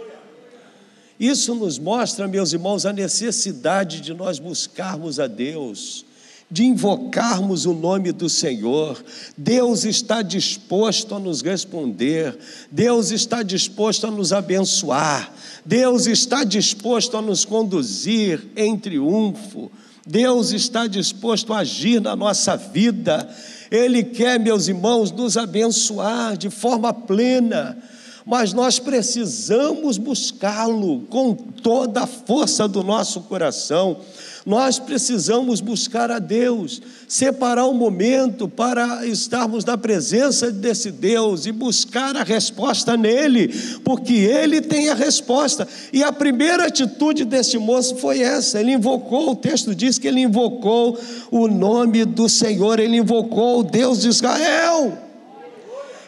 Isso 1.18 1.54
nos 1.54 1.78
mostra, 1.78 2.28
meus 2.28 2.52
irmãos, 2.52 2.85
a 2.85 2.92
necessidade 2.92 4.00
de 4.00 4.12
nós 4.12 4.38
buscarmos 4.38 5.18
a 5.18 5.26
Deus 5.26 6.04
de 6.50 6.64
invocarmos 6.64 7.66
o 7.66 7.75
nome 7.75 8.12
do 8.12 8.28
Senhor. 8.28 9.02
Deus 9.37 9.85
está 9.85 10.23
disposto 10.23 11.14
a 11.14 11.18
nos 11.18 11.42
responder, 11.42 12.38
Deus 12.71 13.11
está 13.11 13.42
disposto 13.42 14.06
a 14.06 14.11
nos 14.11 14.33
abençoar, 14.33 15.33
Deus 15.64 16.06
está 16.06 16.45
disposto 16.45 17.16
a 17.16 17.23
nos 17.23 17.45
conduzir 17.45 18.40
em 18.54 18.78
triunfo, 18.78 19.71
Deus 20.07 20.53
está 20.53 20.87
disposto 20.87 21.53
a 21.53 21.59
agir 21.59 22.01
na 22.01 22.15
nossa 22.15 22.57
vida. 22.57 23.29
Ele 23.71 24.05
quer, 24.05 24.39
meus 24.39 24.69
irmãos, 24.69 25.11
nos 25.11 25.37
abençoar 25.37 26.37
de 26.37 26.49
forma 26.49 26.95
plena 26.95 27.77
mas 28.26 28.52
nós 28.52 28.80
precisamos 28.80 29.97
buscá-lo 29.99 31.02
com 31.02 31.33
toda 31.33 32.02
a 32.02 32.06
força 32.09 32.66
do 32.66 32.83
nosso 32.83 33.21
coração. 33.21 33.99
Nós 34.45 34.80
precisamos 34.80 35.61
buscar 35.61 36.11
a 36.11 36.18
Deus, 36.18 36.83
separar 37.06 37.66
um 37.66 37.75
momento 37.75 38.49
para 38.49 39.06
estarmos 39.06 39.64
na 39.64 39.78
presença 39.78 40.50
desse 40.50 40.90
Deus 40.90 41.47
e 41.47 41.52
buscar 41.52 42.16
a 42.16 42.25
resposta 42.25 42.97
nele, 42.97 43.49
porque 43.85 44.14
ele 44.14 44.61
tem 44.61 44.88
a 44.88 44.95
resposta. 44.95 45.66
E 45.92 46.02
a 46.02 46.12
primeira 46.12 46.66
atitude 46.66 47.25
desse 47.25 47.59
moço 47.59 47.97
foi 47.97 48.23
essa: 48.23 48.59
ele 48.59 48.73
invocou, 48.73 49.30
o 49.30 49.37
texto 49.37 49.73
diz 49.73 49.99
que 49.99 50.09
ele 50.09 50.21
invocou 50.21 50.99
o 51.30 51.47
nome 51.47 52.04
do 52.04 52.28
Senhor, 52.28 52.80
ele 52.80 52.97
invocou 52.97 53.61
o 53.61 53.64
Deus 53.64 54.00
de 54.00 54.09
Israel. 54.09 55.06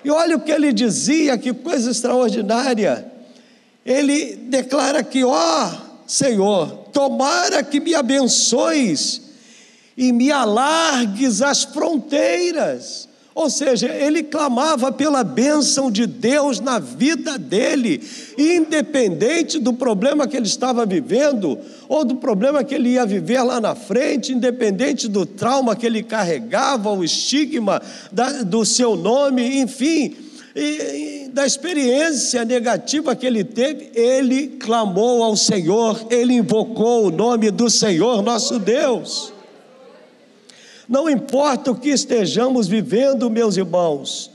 E 0.04 0.10
olha 0.10 0.36
o 0.36 0.40
que 0.40 0.52
ele 0.52 0.72
dizia, 0.72 1.38
que 1.38 1.52
coisa 1.52 1.90
extraordinária. 1.90 3.10
Ele 3.84 4.36
declara 4.36 5.02
que, 5.02 5.24
ó 5.24 5.88
Senhor, 6.06 6.88
tomara 6.92 7.62
que 7.62 7.80
me 7.80 7.94
abençoes 7.94 9.20
e 9.96 10.12
me 10.12 10.30
alargues 10.30 11.42
as 11.42 11.64
fronteiras. 11.64 13.07
Ou 13.38 13.48
seja, 13.48 13.86
ele 13.86 14.24
clamava 14.24 14.90
pela 14.90 15.22
bênção 15.22 15.92
de 15.92 16.08
Deus 16.08 16.58
na 16.58 16.80
vida 16.80 17.38
dele, 17.38 18.02
independente 18.36 19.60
do 19.60 19.72
problema 19.72 20.26
que 20.26 20.36
ele 20.36 20.48
estava 20.48 20.84
vivendo, 20.84 21.56
ou 21.88 22.04
do 22.04 22.16
problema 22.16 22.64
que 22.64 22.74
ele 22.74 22.88
ia 22.88 23.06
viver 23.06 23.40
lá 23.44 23.60
na 23.60 23.76
frente, 23.76 24.32
independente 24.32 25.06
do 25.06 25.24
trauma 25.24 25.76
que 25.76 25.86
ele 25.86 26.02
carregava, 26.02 26.90
o 26.90 27.04
estigma 27.04 27.80
da, 28.10 28.42
do 28.42 28.64
seu 28.64 28.96
nome, 28.96 29.60
enfim, 29.60 30.16
e, 30.56 31.26
e 31.26 31.28
da 31.28 31.46
experiência 31.46 32.44
negativa 32.44 33.14
que 33.14 33.24
ele 33.24 33.44
teve, 33.44 33.92
ele 33.94 34.48
clamou 34.58 35.22
ao 35.22 35.36
Senhor, 35.36 36.08
ele 36.10 36.34
invocou 36.34 37.06
o 37.06 37.10
nome 37.12 37.52
do 37.52 37.70
Senhor 37.70 38.20
nosso 38.20 38.58
Deus. 38.58 39.37
Não 40.88 41.08
importa 41.08 41.70
o 41.70 41.74
que 41.74 41.90
estejamos 41.90 42.66
vivendo, 42.66 43.28
meus 43.28 43.56
irmãos, 43.56 44.30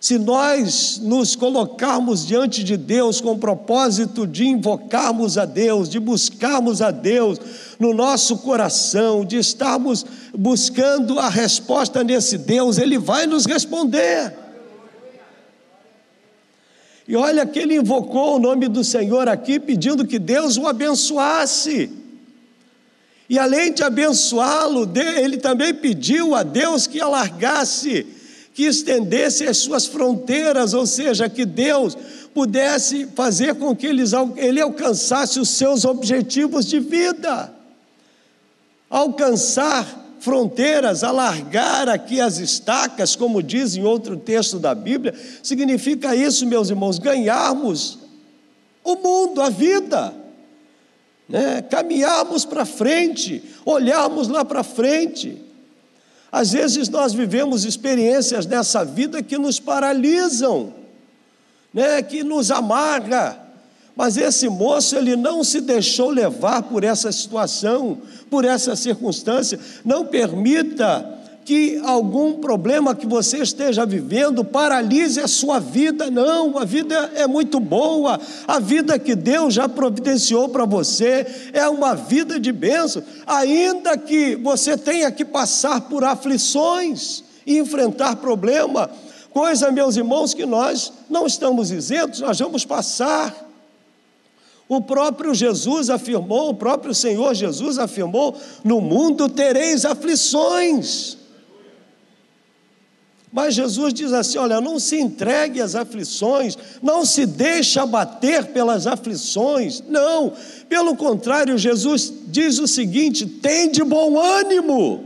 se 0.00 0.16
nós 0.16 1.00
nos 1.02 1.34
colocarmos 1.34 2.24
diante 2.24 2.62
de 2.62 2.76
Deus 2.76 3.20
com 3.20 3.32
o 3.32 3.38
propósito 3.38 4.26
de 4.26 4.46
invocarmos 4.46 5.36
a 5.36 5.44
Deus, 5.44 5.88
de 5.88 5.98
buscarmos 5.98 6.80
a 6.80 6.90
Deus 6.90 7.38
no 7.78 7.92
nosso 7.92 8.38
coração, 8.38 9.24
de 9.24 9.36
estarmos 9.36 10.06
buscando 10.36 11.18
a 11.18 11.28
resposta 11.28 12.02
nesse 12.04 12.38
Deus, 12.38 12.78
Ele 12.78 12.96
vai 12.96 13.26
nos 13.26 13.44
responder. 13.44 14.32
E 17.08 17.16
olha 17.16 17.46
que 17.46 17.58
ele 17.58 17.76
invocou 17.76 18.36
o 18.36 18.38
nome 18.38 18.68
do 18.68 18.84
Senhor 18.84 19.28
aqui, 19.28 19.58
pedindo 19.58 20.06
que 20.06 20.18
Deus 20.18 20.58
o 20.58 20.66
abençoasse. 20.66 21.90
E 23.28 23.38
além 23.38 23.72
de 23.72 23.82
abençoá-lo, 23.82 24.90
ele 24.96 25.36
também 25.36 25.74
pediu 25.74 26.34
a 26.34 26.42
Deus 26.42 26.86
que 26.86 27.00
alargasse, 27.00 28.06
que 28.54 28.64
estendesse 28.64 29.46
as 29.46 29.58
suas 29.58 29.86
fronteiras, 29.86 30.72
ou 30.72 30.86
seja, 30.86 31.28
que 31.28 31.44
Deus 31.44 31.96
pudesse 32.32 33.06
fazer 33.14 33.54
com 33.56 33.76
que 33.76 33.86
ele 33.86 34.60
alcançasse 34.60 35.38
os 35.38 35.50
seus 35.50 35.84
objetivos 35.84 36.66
de 36.66 36.80
vida. 36.80 37.52
Alcançar 38.88 40.06
fronteiras, 40.20 41.04
alargar 41.04 41.88
aqui 41.88 42.20
as 42.20 42.38
estacas, 42.38 43.14
como 43.14 43.42
diz 43.42 43.76
em 43.76 43.84
outro 43.84 44.16
texto 44.16 44.58
da 44.58 44.74
Bíblia, 44.74 45.14
significa 45.42 46.16
isso, 46.16 46.46
meus 46.46 46.70
irmãos, 46.70 46.98
ganharmos 46.98 47.98
o 48.82 48.96
mundo, 48.96 49.42
a 49.42 49.50
vida. 49.50 50.14
Né? 51.28 51.62
Caminharmos 51.62 52.44
para 52.44 52.64
frente, 52.64 53.42
olharmos 53.64 54.28
lá 54.28 54.44
para 54.44 54.62
frente. 54.62 55.44
Às 56.30 56.52
vezes 56.52 56.88
nós 56.88 57.12
vivemos 57.12 57.64
experiências 57.64 58.46
nessa 58.46 58.84
vida 58.84 59.22
que 59.22 59.36
nos 59.36 59.60
paralisam, 59.60 60.72
né? 61.72 62.02
que 62.02 62.22
nos 62.22 62.50
amarga. 62.50 63.38
Mas 63.94 64.16
esse 64.16 64.48
moço, 64.48 64.94
ele 64.94 65.16
não 65.16 65.42
se 65.42 65.60
deixou 65.60 66.10
levar 66.10 66.62
por 66.62 66.84
essa 66.84 67.10
situação, 67.10 67.98
por 68.30 68.44
essa 68.44 68.76
circunstância. 68.76 69.58
Não 69.84 70.06
permita 70.06 71.17
que 71.48 71.80
algum 71.82 72.34
problema 72.34 72.94
que 72.94 73.06
você 73.06 73.38
esteja 73.38 73.86
vivendo 73.86 74.44
paralise 74.44 75.18
a 75.18 75.26
sua 75.26 75.58
vida. 75.58 76.10
Não, 76.10 76.58
a 76.58 76.64
vida 76.66 77.10
é 77.14 77.26
muito 77.26 77.58
boa. 77.58 78.20
A 78.46 78.58
vida 78.58 78.98
que 78.98 79.14
Deus 79.14 79.54
já 79.54 79.66
providenciou 79.66 80.50
para 80.50 80.66
você 80.66 81.26
é 81.54 81.66
uma 81.66 81.94
vida 81.94 82.38
de 82.38 82.52
bênção, 82.52 83.02
ainda 83.26 83.96
que 83.96 84.36
você 84.36 84.76
tenha 84.76 85.10
que 85.10 85.24
passar 85.24 85.80
por 85.88 86.04
aflições 86.04 87.24
e 87.46 87.56
enfrentar 87.56 88.16
problema, 88.16 88.90
coisa, 89.30 89.72
meus 89.72 89.96
irmãos, 89.96 90.34
que 90.34 90.44
nós 90.44 90.92
não 91.08 91.26
estamos 91.26 91.70
isentos, 91.70 92.20
nós 92.20 92.38
vamos 92.38 92.66
passar. 92.66 93.34
O 94.68 94.82
próprio 94.82 95.34
Jesus 95.34 95.88
afirmou, 95.88 96.50
o 96.50 96.54
próprio 96.54 96.94
Senhor 96.94 97.32
Jesus 97.34 97.78
afirmou: 97.78 98.36
no 98.62 98.82
mundo 98.82 99.30
tereis 99.30 99.86
aflições. 99.86 101.16
Mas 103.30 103.54
Jesus 103.54 103.92
diz 103.92 104.12
assim: 104.12 104.38
olha, 104.38 104.60
não 104.60 104.78
se 104.78 104.96
entregue 104.98 105.60
às 105.60 105.74
aflições, 105.74 106.56
não 106.82 107.04
se 107.04 107.26
deixe 107.26 107.78
abater 107.78 108.46
pelas 108.46 108.86
aflições, 108.86 109.82
não, 109.86 110.32
pelo 110.68 110.96
contrário, 110.96 111.58
Jesus 111.58 112.12
diz 112.26 112.58
o 112.58 112.66
seguinte: 112.66 113.26
tem 113.26 113.70
de 113.70 113.84
bom 113.84 114.18
ânimo, 114.18 115.04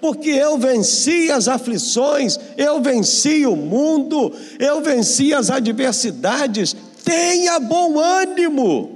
porque 0.00 0.30
eu 0.30 0.58
venci 0.58 1.30
as 1.30 1.48
aflições, 1.48 2.38
eu 2.58 2.82
venci 2.82 3.46
o 3.46 3.56
mundo, 3.56 4.32
eu 4.58 4.82
venci 4.82 5.32
as 5.32 5.50
adversidades, 5.50 6.76
tenha 7.02 7.58
bom 7.58 7.98
ânimo. 7.98 8.93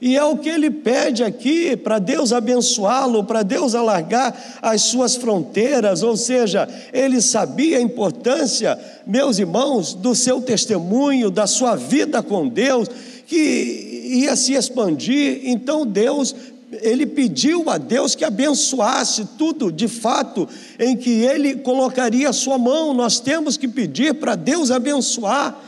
E 0.00 0.16
é 0.16 0.24
o 0.24 0.36
que 0.36 0.48
ele 0.48 0.70
pede 0.70 1.24
aqui 1.24 1.76
para 1.76 1.98
Deus 1.98 2.32
abençoá-lo, 2.32 3.24
para 3.24 3.42
Deus 3.42 3.74
alargar 3.74 4.58
as 4.62 4.82
suas 4.82 5.16
fronteiras, 5.16 6.04
ou 6.04 6.16
seja, 6.16 6.68
ele 6.92 7.20
sabia 7.20 7.78
a 7.78 7.82
importância, 7.82 8.78
meus 9.04 9.40
irmãos, 9.40 9.94
do 9.94 10.14
seu 10.14 10.40
testemunho, 10.40 11.32
da 11.32 11.48
sua 11.48 11.74
vida 11.74 12.22
com 12.22 12.46
Deus, 12.46 12.88
que 13.26 14.12
ia 14.22 14.36
se 14.36 14.54
expandir. 14.54 15.40
Então 15.42 15.84
Deus, 15.84 16.32
ele 16.80 17.04
pediu 17.04 17.68
a 17.68 17.76
Deus 17.76 18.14
que 18.14 18.24
abençoasse 18.24 19.26
tudo, 19.36 19.72
de 19.72 19.88
fato, 19.88 20.48
em 20.78 20.96
que 20.96 21.10
ele 21.10 21.56
colocaria 21.56 22.28
a 22.28 22.32
sua 22.32 22.56
mão. 22.56 22.94
Nós 22.94 23.18
temos 23.18 23.56
que 23.56 23.66
pedir 23.66 24.14
para 24.14 24.36
Deus 24.36 24.70
abençoar 24.70 25.60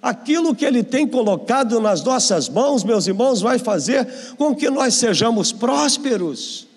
Aquilo 0.00 0.54
que 0.54 0.64
Ele 0.64 0.82
tem 0.82 1.06
colocado 1.06 1.80
nas 1.80 2.04
nossas 2.04 2.48
mãos, 2.48 2.84
meus 2.84 3.06
irmãos, 3.06 3.40
vai 3.40 3.58
fazer 3.58 4.06
com 4.36 4.54
que 4.54 4.70
nós 4.70 4.94
sejamos 4.94 5.50
prósperos. 5.50 6.68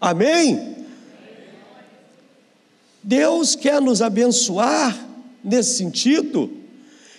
Amém? 0.00 0.76
Deus 3.02 3.54
quer 3.54 3.80
nos 3.80 4.02
abençoar 4.02 5.06
nesse 5.42 5.78
sentido, 5.78 6.50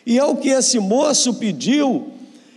e 0.06 0.20
é 0.20 0.24
o 0.24 0.36
que 0.36 0.50
esse 0.50 0.78
moço 0.80 1.36
pediu. 1.36 2.12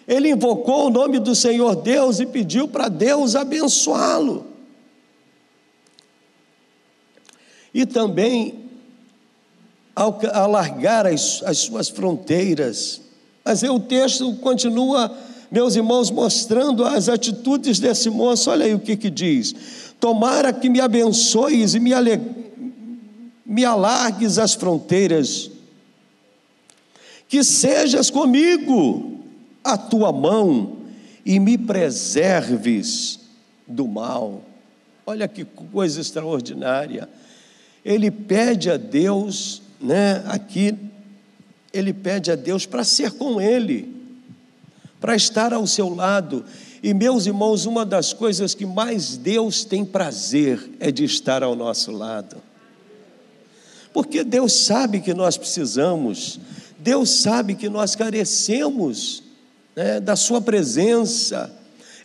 Ele 0.07 0.31
invocou 0.31 0.87
o 0.87 0.91
nome 0.91 1.19
do 1.19 1.35
Senhor 1.35 1.77
Deus 1.77 2.21
e 2.21 2.27
pediu 2.27 2.69
para 2.69 2.89
Deus 2.89 3.35
abençoá-lo. 3.35 4.47
E 7.73 7.87
também 7.87 8.64
alargar 9.95 11.07
as, 11.07 11.43
as 11.45 11.59
suas 11.59 11.89
fronteiras. 11.89 13.01
Mas 13.45 13.63
o 13.63 13.79
texto 13.79 14.35
continua, 14.37 15.15
meus 15.51 15.77
irmãos, 15.77 16.11
mostrando 16.11 16.85
as 16.85 17.09
atitudes 17.09 17.79
desse 17.79 18.11
moço. 18.11 18.51
Olha 18.51 18.67
aí 18.67 18.75
o 18.75 18.81
que, 18.81 18.97
que 18.97 19.11
diz: 19.11 19.55
Tomara 20.01 20.53
que 20.53 20.69
me 20.69 20.81
abençoes 20.81 21.75
e 21.75 21.81
me, 21.81 21.93
ale... 21.93 22.21
me 23.45 23.65
alargues 23.65 24.39
as 24.39 24.55
fronteiras, 24.55 25.51
que 27.29 27.45
sejas 27.45 28.11
comigo 28.11 29.21
a 29.63 29.77
tua 29.79 30.13
mão 30.13 30.79
e 31.25 31.39
me 31.39 31.57
preserves 31.57 33.21
do 33.67 33.87
mal. 33.87 34.43
Olha 35.07 35.29
que 35.29 35.45
coisa 35.45 36.01
extraordinária. 36.01 37.09
Ele 37.85 38.11
pede 38.11 38.71
a 38.71 38.77
Deus 38.77 39.63
né, 39.85 40.25
aqui 40.27 40.75
ele 41.73 41.93
pede 41.93 42.31
a 42.31 42.37
Deus 42.37 42.65
para 42.65 42.83
ser 42.85 43.11
com 43.13 43.41
ele, 43.41 43.95
para 45.01 45.15
estar 45.15 45.53
ao 45.53 45.67
seu 45.67 45.95
lado. 45.95 46.45
E 46.83 46.95
meus 46.95 47.27
irmãos, 47.27 47.67
uma 47.67 47.85
das 47.85 48.13
coisas 48.13 48.55
que 48.55 48.65
mais 48.65 49.17
Deus 49.17 49.65
tem 49.65 49.85
prazer 49.85 50.71
é 50.81 50.91
de 50.91 51.05
estar 51.05 51.43
ao 51.43 51.55
nosso 51.55 51.93
lado. 51.93 52.37
Porque 53.93 54.25
Deus 54.25 54.53
sabe 54.53 55.01
que 55.01 55.13
nós 55.13 55.37
precisamos, 55.37 56.41
Deus 56.79 57.11
sabe 57.11 57.55
que 57.55 57.69
nós 57.69 57.95
carecemos 57.95 59.23
né, 59.77 60.01
da 60.01 60.17
Sua 60.17 60.41
presença. 60.41 61.53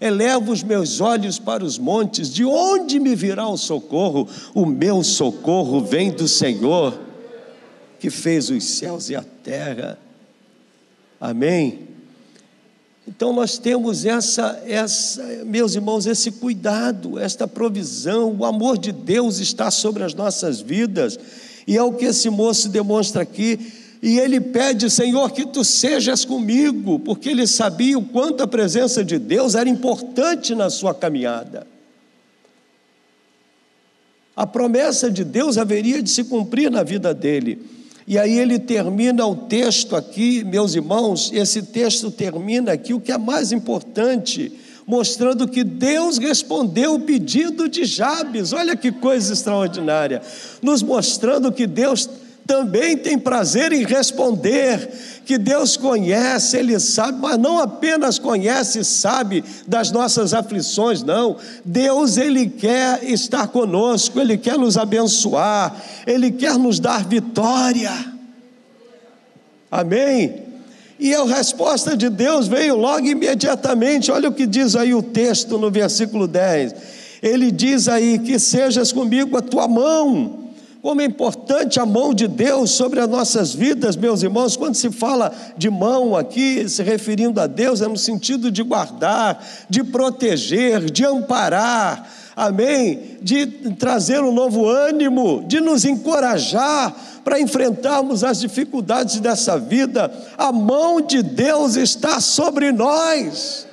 Elevo 0.01 0.51
os 0.51 0.63
meus 0.63 1.01
olhos 1.01 1.39
para 1.39 1.63
os 1.63 1.77
montes, 1.77 2.29
de 2.29 2.45
onde 2.45 2.99
me 2.99 3.15
virá 3.15 3.47
o 3.47 3.57
socorro? 3.57 4.27
O 4.53 4.65
meu 4.65 5.03
socorro 5.03 5.81
vem 5.81 6.11
do 6.11 6.27
Senhor 6.27 7.08
que 7.99 8.09
fez 8.09 8.49
os 8.49 8.63
céus 8.63 9.09
e 9.09 9.15
a 9.15 9.23
terra. 9.43 9.99
Amém? 11.19 11.87
Então 13.09 13.33
nós 13.33 13.57
temos 13.57 14.05
essa, 14.05 14.61
essa, 14.67 15.23
meus 15.43 15.73
irmãos, 15.73 16.05
esse 16.05 16.31
cuidado, 16.31 17.17
esta 17.17 17.47
provisão, 17.47 18.35
o 18.37 18.45
amor 18.45 18.77
de 18.77 18.91
Deus 18.91 19.39
está 19.39 19.71
sobre 19.71 20.03
as 20.03 20.13
nossas 20.13 20.61
vidas, 20.61 21.19
e 21.65 21.75
é 21.75 21.81
o 21.81 21.93
que 21.93 22.05
esse 22.05 22.29
moço 22.29 22.69
demonstra 22.69 23.23
aqui. 23.23 23.73
E 24.01 24.17
ele 24.17 24.39
pede, 24.39 24.89
Senhor, 24.89 25.31
que 25.31 25.45
tu 25.45 25.63
sejas 25.63 26.23
comigo, 26.23 26.99
porque 26.99 27.29
ele 27.29 27.45
sabia 27.45 27.97
o 27.97 28.05
quanto 28.05 28.43
a 28.43 28.47
presença 28.47 29.03
de 29.03 29.17
Deus 29.17 29.55
era 29.55 29.67
importante 29.67 30.55
na 30.55 30.69
sua 30.69 30.93
caminhada. 30.93 31.67
A 34.35 34.47
promessa 34.47 35.11
de 35.11 35.25
Deus 35.25 35.57
haveria 35.57 36.01
de 36.01 36.09
se 36.09 36.23
cumprir 36.23 36.71
na 36.71 36.81
vida 36.81 37.13
dele. 37.13 37.78
E 38.09 38.17
aí 38.17 38.39
ele 38.39 38.57
termina 38.57 39.23
o 39.23 39.35
texto 39.35 39.95
aqui, 39.95 40.43
meus 40.43 40.73
irmãos, 40.73 41.29
esse 41.31 41.61
texto 41.61 42.09
termina 42.09 42.71
aqui, 42.71 42.91
o 42.91 42.99
que 42.99 43.11
é 43.11 43.19
mais 43.19 43.51
importante, 43.51 44.51
mostrando 44.87 45.47
que 45.47 45.63
Deus 45.63 46.17
respondeu 46.17 46.95
o 46.95 47.01
pedido 47.01 47.69
de 47.69 47.85
Jabes. 47.85 48.51
Olha 48.51 48.75
que 48.75 48.91
coisa 48.91 49.31
extraordinária, 49.31 50.23
nos 50.59 50.81
mostrando 50.81 51.51
que 51.51 51.67
Deus 51.67 52.09
também 52.49 52.97
tem 52.97 53.15
prazer 53.15 53.71
em 53.71 53.85
responder, 53.85 54.89
que 55.23 55.37
Deus 55.37 55.77
conhece, 55.77 56.57
Ele 56.57 56.79
sabe, 56.79 57.19
mas 57.21 57.37
não 57.37 57.59
apenas 57.59 58.17
conhece 58.17 58.79
e 58.79 58.83
sabe 58.83 59.43
das 59.67 59.91
nossas 59.91 60.33
aflições, 60.33 61.03
não. 61.03 61.37
Deus, 61.63 62.17
Ele 62.17 62.49
quer 62.49 63.03
estar 63.03 63.49
conosco, 63.49 64.19
Ele 64.19 64.35
quer 64.35 64.57
nos 64.57 64.79
abençoar, 64.79 65.79
Ele 66.07 66.31
quer 66.31 66.57
nos 66.57 66.79
dar 66.79 67.07
vitória. 67.07 67.91
Amém? 69.69 70.41
E 70.99 71.13
a 71.13 71.23
resposta 71.25 71.95
de 71.95 72.09
Deus 72.09 72.47
veio 72.47 72.75
logo 72.75 73.05
imediatamente, 73.05 74.11
olha 74.11 74.27
o 74.27 74.33
que 74.33 74.47
diz 74.47 74.75
aí 74.75 74.95
o 74.95 75.03
texto 75.03 75.59
no 75.59 75.69
versículo 75.69 76.27
10. 76.27 76.73
Ele 77.21 77.51
diz 77.51 77.87
aí: 77.87 78.17
Que 78.17 78.39
sejas 78.39 78.91
comigo 78.91 79.37
a 79.37 79.41
tua 79.41 79.67
mão 79.67 80.48
como 80.81 81.01
é 81.01 81.05
importante 81.05 81.79
a 81.79 81.85
mão 81.85 82.13
de 82.13 82.27
Deus 82.27 82.71
sobre 82.71 83.01
as 83.01 83.09
nossas 83.09 83.53
vidas, 83.53 83.97
meus 83.97 84.23
irmãos. 84.23 84.55
Quando 84.55 84.75
se 84.75 84.89
fala 84.91 85.33
de 85.57 85.69
mão 85.69 86.15
aqui, 86.15 86.67
se 86.69 86.81
referindo 86.81 87.41
a 87.41 87.47
Deus, 87.47 87.81
é 87.81 87.87
no 87.87 87.97
sentido 87.97 88.49
de 88.49 88.63
guardar, 88.63 89.43
de 89.69 89.83
proteger, 89.83 90.89
de 90.89 91.05
amparar, 91.05 92.09
amém? 92.35 93.17
De 93.21 93.45
trazer 93.77 94.21
um 94.21 94.31
novo 94.31 94.67
ânimo, 94.69 95.43
de 95.45 95.59
nos 95.59 95.83
encorajar 95.83 96.95
para 97.25 97.41
enfrentarmos 97.41 98.23
as 98.23 98.39
dificuldades 98.39 99.19
dessa 99.19 99.59
vida. 99.59 100.09
A 100.37 100.51
mão 100.51 101.01
de 101.01 101.21
Deus 101.21 101.75
está 101.75 102.21
sobre 102.21 102.71
nós. 102.71 103.67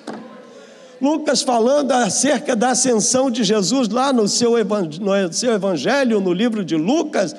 Lucas 1.00 1.42
falando 1.42 1.92
acerca 1.92 2.56
da 2.56 2.70
ascensão 2.70 3.30
de 3.30 3.44
Jesus 3.44 3.88
lá 3.88 4.12
no 4.12 4.26
seu, 4.28 4.52
no 5.00 5.32
seu 5.32 5.52
evangelho, 5.52 6.20
no 6.20 6.32
livro 6.32 6.64
de 6.64 6.76
Lucas, 6.76 7.34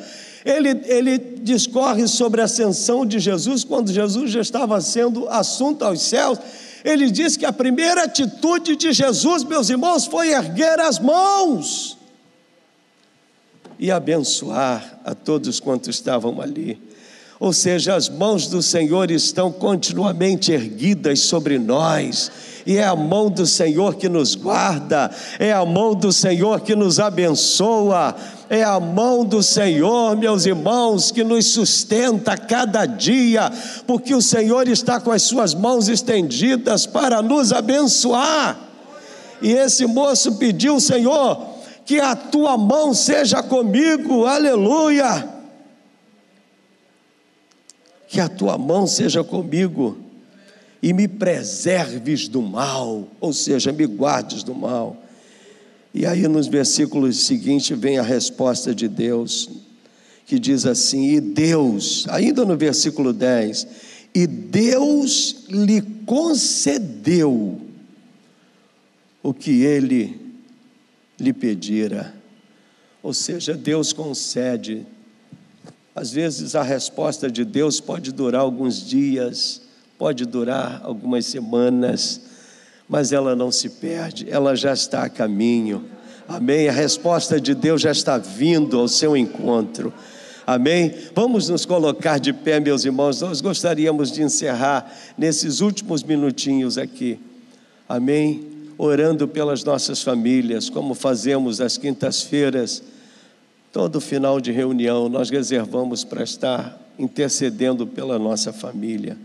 ele, 0.45 0.81
ele 0.85 1.17
discorre 1.17 2.07
sobre 2.07 2.41
a 2.41 2.45
ascensão 2.45 3.05
de 3.05 3.19
Jesus, 3.19 3.63
quando 3.63 3.91
Jesus 3.91 4.31
já 4.31 4.41
estava 4.41 4.79
sendo 4.79 5.27
assunto 5.27 5.83
aos 5.83 6.01
céus, 6.01 6.39
ele 6.85 7.11
diz 7.11 7.35
que 7.35 7.45
a 7.45 7.51
primeira 7.51 8.03
atitude 8.03 8.75
de 8.75 8.93
Jesus, 8.93 9.43
meus 9.43 9.69
irmãos, 9.69 10.05
foi 10.05 10.29
erguer 10.29 10.79
as 10.79 10.99
mãos 10.99 11.97
e 13.79 13.91
abençoar 13.91 14.99
a 15.03 15.13
todos 15.13 15.59
quantos 15.59 15.89
estavam 15.89 16.41
ali. 16.41 16.86
Ou 17.39 17.53
seja, 17.53 17.95
as 17.95 18.09
mãos 18.09 18.47
do 18.47 18.63
Senhor 18.63 19.11
estão 19.11 19.51
continuamente 19.51 20.51
erguidas 20.51 21.19
sobre 21.19 21.59
nós, 21.59 22.31
e 22.65 22.77
é 22.77 22.83
a 22.83 22.95
mão 22.95 23.29
do 23.29 23.45
Senhor 23.45 23.95
que 23.95 24.09
nos 24.09 24.33
guarda, 24.33 25.11
é 25.37 25.53
a 25.53 25.63
mão 25.63 25.93
do 25.93 26.11
Senhor 26.11 26.61
que 26.61 26.75
nos 26.75 26.99
abençoa, 26.99 28.15
é 28.49 28.63
a 28.63 28.79
mão 28.79 29.23
do 29.23 29.43
Senhor, 29.43 30.17
meus 30.17 30.47
irmãos, 30.47 31.11
que 31.11 31.23
nos 31.23 31.45
sustenta 31.45 32.35
cada 32.35 32.85
dia, 32.85 33.51
porque 33.85 34.15
o 34.15 34.21
Senhor 34.21 34.67
está 34.67 34.99
com 34.99 35.11
as 35.11 35.21
suas 35.21 35.53
mãos 35.53 35.87
estendidas 35.87 36.87
para 36.87 37.21
nos 37.21 37.53
abençoar. 37.53 38.57
E 39.41 39.51
esse 39.51 39.85
moço 39.85 40.35
pediu, 40.35 40.79
Senhor, 40.79 41.39
que 41.85 41.99
a 41.99 42.15
tua 42.15 42.57
mão 42.57 42.95
seja 42.95 43.43
comigo, 43.43 44.25
aleluia 44.25 45.36
que 48.07 48.19
a 48.19 48.29
tua 48.29 48.57
mão 48.57 48.87
seja 48.87 49.23
comigo 49.23 49.97
e 50.81 50.93
me 50.93 51.07
preserves 51.07 52.27
do 52.27 52.41
mal, 52.41 53.07
ou 53.19 53.33
seja, 53.33 53.71
me 53.71 53.85
guardes 53.85 54.43
do 54.43 54.55
mal. 54.55 55.03
E 55.93 56.05
aí 56.05 56.27
nos 56.27 56.47
versículos 56.47 57.25
seguintes 57.25 57.77
vem 57.77 57.97
a 57.97 58.03
resposta 58.03 58.73
de 58.73 58.87
Deus, 58.87 59.49
que 60.25 60.39
diz 60.39 60.65
assim: 60.65 61.15
E 61.15 61.19
Deus, 61.19 62.05
ainda 62.09 62.45
no 62.45 62.55
versículo 62.55 63.11
10, 63.11 63.67
e 64.13 64.27
Deus 64.27 65.45
lhe 65.49 65.81
concedeu 66.05 67.59
o 69.23 69.33
que 69.33 69.63
ele 69.63 70.19
lhe 71.19 71.33
pedira. 71.33 72.13
Ou 73.01 73.13
seja, 73.13 73.53
Deus 73.53 73.91
concede 73.91 74.85
às 75.97 76.11
vezes 76.11 76.53
a 76.53 76.61
resposta 76.61 77.27
de 77.27 77.43
Deus 77.43 77.79
pode 77.79 78.11
durar 78.11 78.41
alguns 78.41 78.87
dias, 78.87 79.59
pode 79.97 80.27
durar 80.27 80.79
algumas 80.83 81.25
semanas, 81.25 82.21
mas 82.87 83.11
ela 83.11 83.35
não 83.35 83.51
se 83.51 83.67
perde, 83.67 84.29
ela 84.29 84.55
já 84.55 84.73
está 84.73 85.05
a 85.05 85.09
caminho. 85.09 85.85
Amém? 86.27 86.69
A 86.69 86.71
resposta 86.71 87.41
de 87.41 87.55
Deus 87.55 87.81
já 87.81 87.91
está 87.91 88.19
vindo 88.19 88.79
ao 88.79 88.87
seu 88.87 89.17
encontro. 89.17 89.91
Amém? 90.45 90.93
Vamos 91.15 91.49
nos 91.49 91.65
colocar 91.65 92.19
de 92.19 92.31
pé, 92.31 92.59
meus 92.59 92.85
irmãos. 92.85 93.19
Nós 93.19 93.41
gostaríamos 93.41 94.11
de 94.11 94.21
encerrar 94.21 94.93
nesses 95.17 95.61
últimos 95.61 96.03
minutinhos 96.03 96.77
aqui. 96.77 97.19
Amém? 97.89 98.45
Orando 98.77 99.27
pelas 99.27 99.63
nossas 99.63 100.03
famílias, 100.03 100.69
como 100.69 100.93
fazemos 100.93 101.59
às 101.59 101.75
quintas-feiras 101.75 102.83
Todo 103.77 104.01
final 104.01 104.41
de 104.41 104.51
reunião 104.51 105.07
nós 105.07 105.29
reservamos 105.29 106.03
para 106.03 106.23
estar 106.23 106.81
intercedendo 106.97 107.85
pela 107.85 108.17
nossa 108.17 108.51
família. 108.51 109.15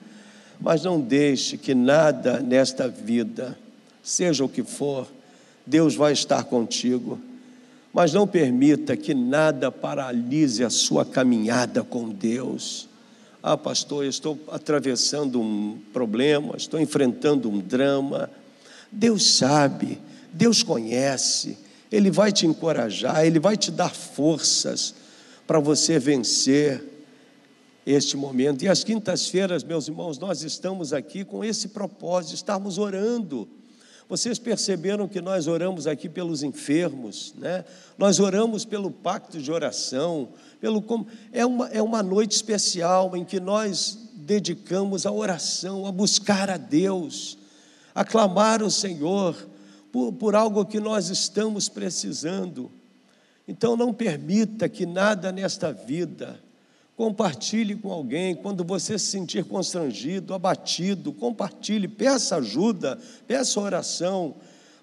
Mas 0.60 0.84
não 0.84 1.00
deixe 1.00 1.56
que 1.56 1.74
nada 1.74 2.38
nesta 2.38 2.86
vida, 2.86 3.58
seja 4.02 4.44
o 4.44 4.48
que 4.50 4.62
for, 4.62 5.08
Deus 5.64 5.94
vai 5.94 6.12
estar 6.12 6.44
contigo. 6.44 7.18
Mas 7.94 8.12
não 8.12 8.26
permita 8.26 8.94
que 8.94 9.14
nada 9.14 9.72
paralise 9.72 10.62
a 10.62 10.68
sua 10.68 11.02
caminhada 11.06 11.82
com 11.82 12.10
Deus. 12.10 12.90
Ah, 13.42 13.56
pastor, 13.56 14.04
estou 14.04 14.38
atravessando 14.48 15.40
um 15.40 15.78
problema, 15.94 16.56
estou 16.58 16.78
enfrentando 16.78 17.48
um 17.48 17.58
drama. 17.58 18.28
Deus 18.92 19.34
sabe, 19.34 19.98
Deus 20.30 20.62
conhece. 20.62 21.56
Ele 21.92 22.10
vai 22.10 22.32
te 22.32 22.46
encorajar, 22.46 23.24
Ele 23.24 23.38
vai 23.38 23.56
te 23.56 23.70
dar 23.70 23.94
forças 23.94 24.94
para 25.46 25.60
você 25.60 25.98
vencer 25.98 26.82
este 27.84 28.16
momento. 28.16 28.64
E 28.64 28.68
às 28.68 28.82
quintas-feiras, 28.82 29.62
meus 29.62 29.88
irmãos, 29.88 30.18
nós 30.18 30.42
estamos 30.42 30.92
aqui 30.92 31.24
com 31.24 31.44
esse 31.44 31.68
propósito, 31.68 32.34
estamos 32.34 32.78
orando. 32.78 33.48
Vocês 34.08 34.38
perceberam 34.38 35.08
que 35.08 35.20
nós 35.20 35.46
oramos 35.46 35.86
aqui 35.86 36.08
pelos 36.08 36.42
enfermos, 36.42 37.34
né? 37.38 37.64
Nós 37.96 38.20
oramos 38.20 38.64
pelo 38.64 38.90
pacto 38.90 39.38
de 39.38 39.50
oração, 39.50 40.30
pelo 40.60 40.84
é 41.32 41.46
uma 41.46 41.68
é 41.68 41.80
uma 41.80 42.02
noite 42.02 42.32
especial 42.32 43.16
em 43.16 43.24
que 43.24 43.40
nós 43.40 43.98
dedicamos 44.14 45.06
a 45.06 45.12
oração, 45.12 45.86
a 45.86 45.92
buscar 45.92 46.50
a 46.50 46.56
Deus, 46.56 47.38
a 47.94 48.04
clamar 48.04 48.62
o 48.62 48.70
Senhor, 48.70 49.34
por, 49.92 50.12
por 50.14 50.34
algo 50.34 50.64
que 50.64 50.80
nós 50.80 51.10
estamos 51.10 51.68
precisando. 51.68 52.72
Então 53.46 53.76
não 53.76 53.92
permita 53.92 54.68
que 54.68 54.86
nada 54.86 55.30
nesta 55.30 55.70
vida 55.72 56.40
compartilhe 56.96 57.74
com 57.74 57.92
alguém 57.92 58.34
quando 58.34 58.64
você 58.64 58.98
se 58.98 59.06
sentir 59.06 59.44
constrangido, 59.44 60.34
abatido, 60.34 61.12
compartilhe, 61.12 61.88
peça 61.88 62.36
ajuda, 62.36 62.98
peça 63.26 63.60
oração, 63.60 64.34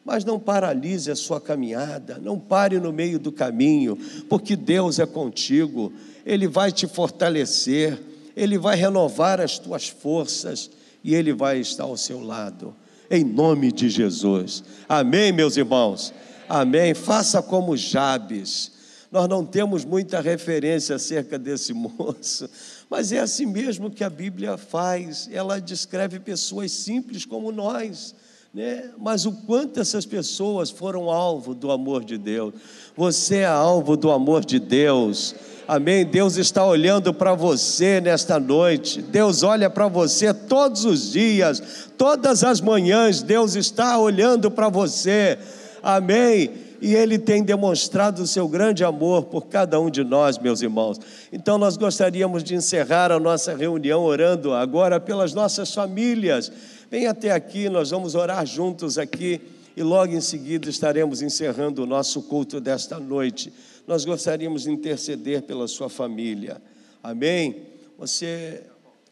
mas 0.04 0.26
não 0.26 0.40
paralise 0.40 1.10
a 1.12 1.16
sua 1.16 1.40
caminhada, 1.40 2.18
não 2.18 2.38
pare 2.38 2.80
no 2.80 2.92
meio 2.92 3.20
do 3.20 3.32
caminho, 3.32 3.98
porque 4.28 4.56
Deus 4.56 5.00
é 5.00 5.06
contigo, 5.06 5.94
Ele 6.26 6.48
vai 6.48 6.72
te 6.72 6.88
fortalecer, 6.88 8.00
Ele 8.36 8.58
vai 8.58 8.76
renovar 8.76 9.40
as 9.40 9.58
tuas 9.58 9.88
forças 9.88 10.70
e 11.04 11.16
Ele 11.16 11.32
vai 11.32 11.60
estar 11.60 11.84
ao 11.84 11.96
seu 11.96 12.22
lado 12.22 12.76
em 13.10 13.24
nome 13.24 13.72
de 13.72 13.90
Jesus. 13.90 14.64
Amém, 14.88 15.32
meus 15.32 15.58
irmãos? 15.58 16.14
Amém. 16.48 16.94
Faça 16.94 17.42
como 17.42 17.78
Jabes. 17.78 18.72
Nós 19.12 19.28
não 19.28 19.44
temos 19.44 19.84
muita 19.84 20.22
referência 20.22 20.96
acerca 20.96 21.40
desse 21.40 21.74
moço, 21.74 22.50
mas 22.90 23.12
é 23.12 23.20
assim 23.20 23.46
mesmo 23.46 23.90
que 23.90 24.04
a 24.04 24.10
Bíblia 24.10 24.58
faz. 24.58 25.28
Ela 25.32 25.60
descreve 25.60 26.20
pessoas 26.20 26.72
simples 26.72 27.26
como 27.26 27.52
nós. 27.52 28.14
Né? 28.54 28.90
Mas 28.98 29.26
o 29.26 29.32
quanto 29.32 29.80
essas 29.80 30.06
pessoas 30.06 30.72
foram 30.72 31.10
alvo 31.10 31.54
do 31.54 31.72
amor 31.72 32.04
de 32.04 32.18
Deus. 32.18 32.54
Você 32.96 33.38
é 33.38 33.46
alvo 33.46 33.96
do 33.96 34.12
amor 34.12 34.44
de 34.44 34.60
Deus. 34.60 35.36
Amém. 35.70 36.04
Deus 36.04 36.36
está 36.36 36.66
olhando 36.66 37.14
para 37.14 37.36
você 37.36 38.02
nesta 38.02 38.40
noite. 38.40 39.04
Deus 39.04 39.44
olha 39.44 39.70
para 39.70 39.88
você 39.88 40.34
todos 40.34 40.84
os 40.84 41.12
dias, 41.12 41.62
todas 41.96 42.44
as 42.44 42.60
manhãs. 42.60 43.22
Deus 43.22 43.54
está 43.54 43.96
olhando 44.00 44.50
para 44.50 44.68
você. 44.68 45.38
Amém. 45.84 46.50
E 46.82 46.96
Ele 46.96 47.20
tem 47.20 47.44
demonstrado 47.44 48.24
o 48.24 48.26
seu 48.26 48.48
grande 48.48 48.84
amor 48.84 49.26
por 49.26 49.46
cada 49.46 49.80
um 49.80 49.92
de 49.92 50.04
nós, 50.04 50.40
meus 50.40 50.64
irmãos. 50.64 51.00
Então, 51.32 51.60
nós 51.60 51.78
gostaríamos 51.78 52.44
de 52.44 52.56
encerrar 52.56 53.12
a 53.12 53.20
nossa 53.20 53.56
reunião 53.56 54.02
orando 54.02 54.56
agora 54.56 55.00
pelas 55.00 55.36
nossas 55.36 55.72
famílias. 55.72 56.52
Vem 56.90 57.06
até 57.06 57.30
aqui, 57.30 57.70
nós 57.70 57.92
vamos 57.92 58.16
orar 58.16 58.44
juntos 58.44 58.98
aqui 58.98 59.40
e 59.78 59.84
logo 59.84 60.14
em 60.14 60.22
seguida 60.22 60.68
estaremos 60.68 61.22
encerrando 61.22 61.84
o 61.84 61.86
nosso 61.86 62.24
culto 62.24 62.60
desta 62.60 63.00
noite 63.00 63.54
nós 63.90 64.06
gostaríamos 64.06 64.62
de 64.62 64.70
interceder 64.70 65.42
pela 65.42 65.68
sua 65.68 65.90
família. 65.90 66.62
Amém? 67.02 67.64
Você, 67.98 68.62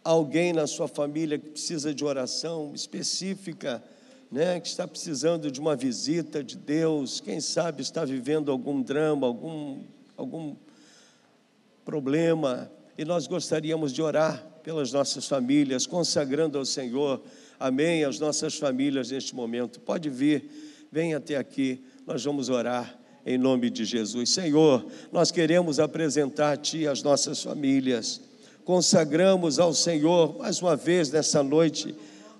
alguém 0.04 0.54
na 0.54 0.68
sua 0.68 0.88
família 0.88 1.40
que 1.40 1.50
precisa 1.50 1.92
de 1.92 2.06
oração 2.06 2.74
específica, 2.76 3.84
né, 4.32 4.60
que 4.60 4.68
está 4.68 4.88
precisando 4.88 5.50
de 5.50 5.60
uma 5.60 5.76
visita 5.76 6.44
de 6.44 6.56
Deus, 6.56 7.20
quem 7.20 7.42
sabe 7.42 7.82
está 7.82 8.06
vivendo 8.06 8.52
algum 8.52 8.80
drama, 8.80 9.26
algum, 9.26 9.80
algum 10.16 10.56
problema, 11.84 12.72
e 12.96 13.04
nós 13.04 13.26
gostaríamos 13.26 13.92
de 13.92 14.04
orar 14.04 14.46
pelas 14.62 14.92
nossas 14.92 15.28
famílias, 15.28 15.88
consagrando 15.88 16.56
ao 16.56 16.66
Senhor, 16.66 17.20
amém, 17.60 18.04
as 18.04 18.20
nossas 18.20 18.54
famílias 18.60 19.10
neste 19.10 19.34
momento. 19.34 19.80
Pode 19.80 20.08
vir, 20.08 20.88
venha 20.92 21.18
até 21.18 21.36
aqui, 21.36 21.84
nós 22.06 22.24
vamos 22.24 22.48
orar 22.48 23.07
em 23.28 23.38
nome 23.38 23.70
de 23.70 23.84
Jesus. 23.84 24.30
Senhor, 24.30 24.86
nós 25.12 25.32
queremos 25.32 25.82
apresentar 25.82 26.54
a 26.54 26.58
Ti 26.58 26.88
as 26.88 27.04
nossas 27.04 27.44
famílias, 27.44 28.22
consagramos 28.64 29.60
ao 29.60 29.74
Senhor 29.74 30.38
mais 30.40 30.62
uma 30.62 30.78
vez 30.78 31.12
nessa 31.12 31.44
noite 31.44 31.94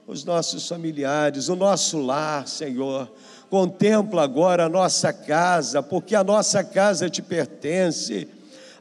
os 0.08 0.24
nossos 0.24 0.66
familiares, 0.66 1.50
o 1.50 1.56
nosso 1.58 2.00
lar, 2.00 2.48
Senhor. 2.48 3.12
Contempla 3.50 4.24
agora 4.24 4.66
a 4.66 4.70
nossa 4.70 5.12
casa, 5.12 5.84
porque 5.84 6.16
a 6.16 6.24
nossa 6.24 6.64
casa 6.64 7.10
te 7.10 7.22
pertence. 7.22 8.26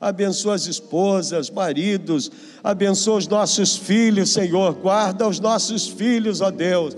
Abençoa 0.00 0.54
as 0.54 0.66
esposas, 0.66 1.50
maridos, 1.50 2.30
abençoa 2.62 3.18
os 3.18 3.26
nossos 3.26 3.76
filhos, 3.76 4.30
Senhor. 4.30 4.74
Guarda 4.74 5.26
os 5.26 5.40
nossos 5.40 5.88
filhos, 5.88 6.40
ó 6.40 6.52
Deus 6.52 6.96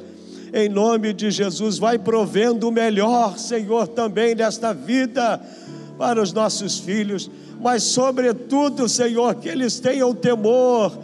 em 0.52 0.68
nome 0.68 1.12
de 1.12 1.30
Jesus, 1.30 1.78
vai 1.78 1.98
provendo 1.98 2.68
o 2.68 2.72
melhor, 2.72 3.38
Senhor, 3.38 3.88
também 3.88 4.34
nesta 4.34 4.72
vida, 4.72 5.40
para 5.98 6.22
os 6.22 6.32
nossos 6.32 6.78
filhos, 6.78 7.30
mas, 7.60 7.82
sobretudo, 7.82 8.88
Senhor, 8.88 9.34
que 9.34 9.48
eles 9.48 9.80
tenham 9.80 10.14
temor 10.14 10.96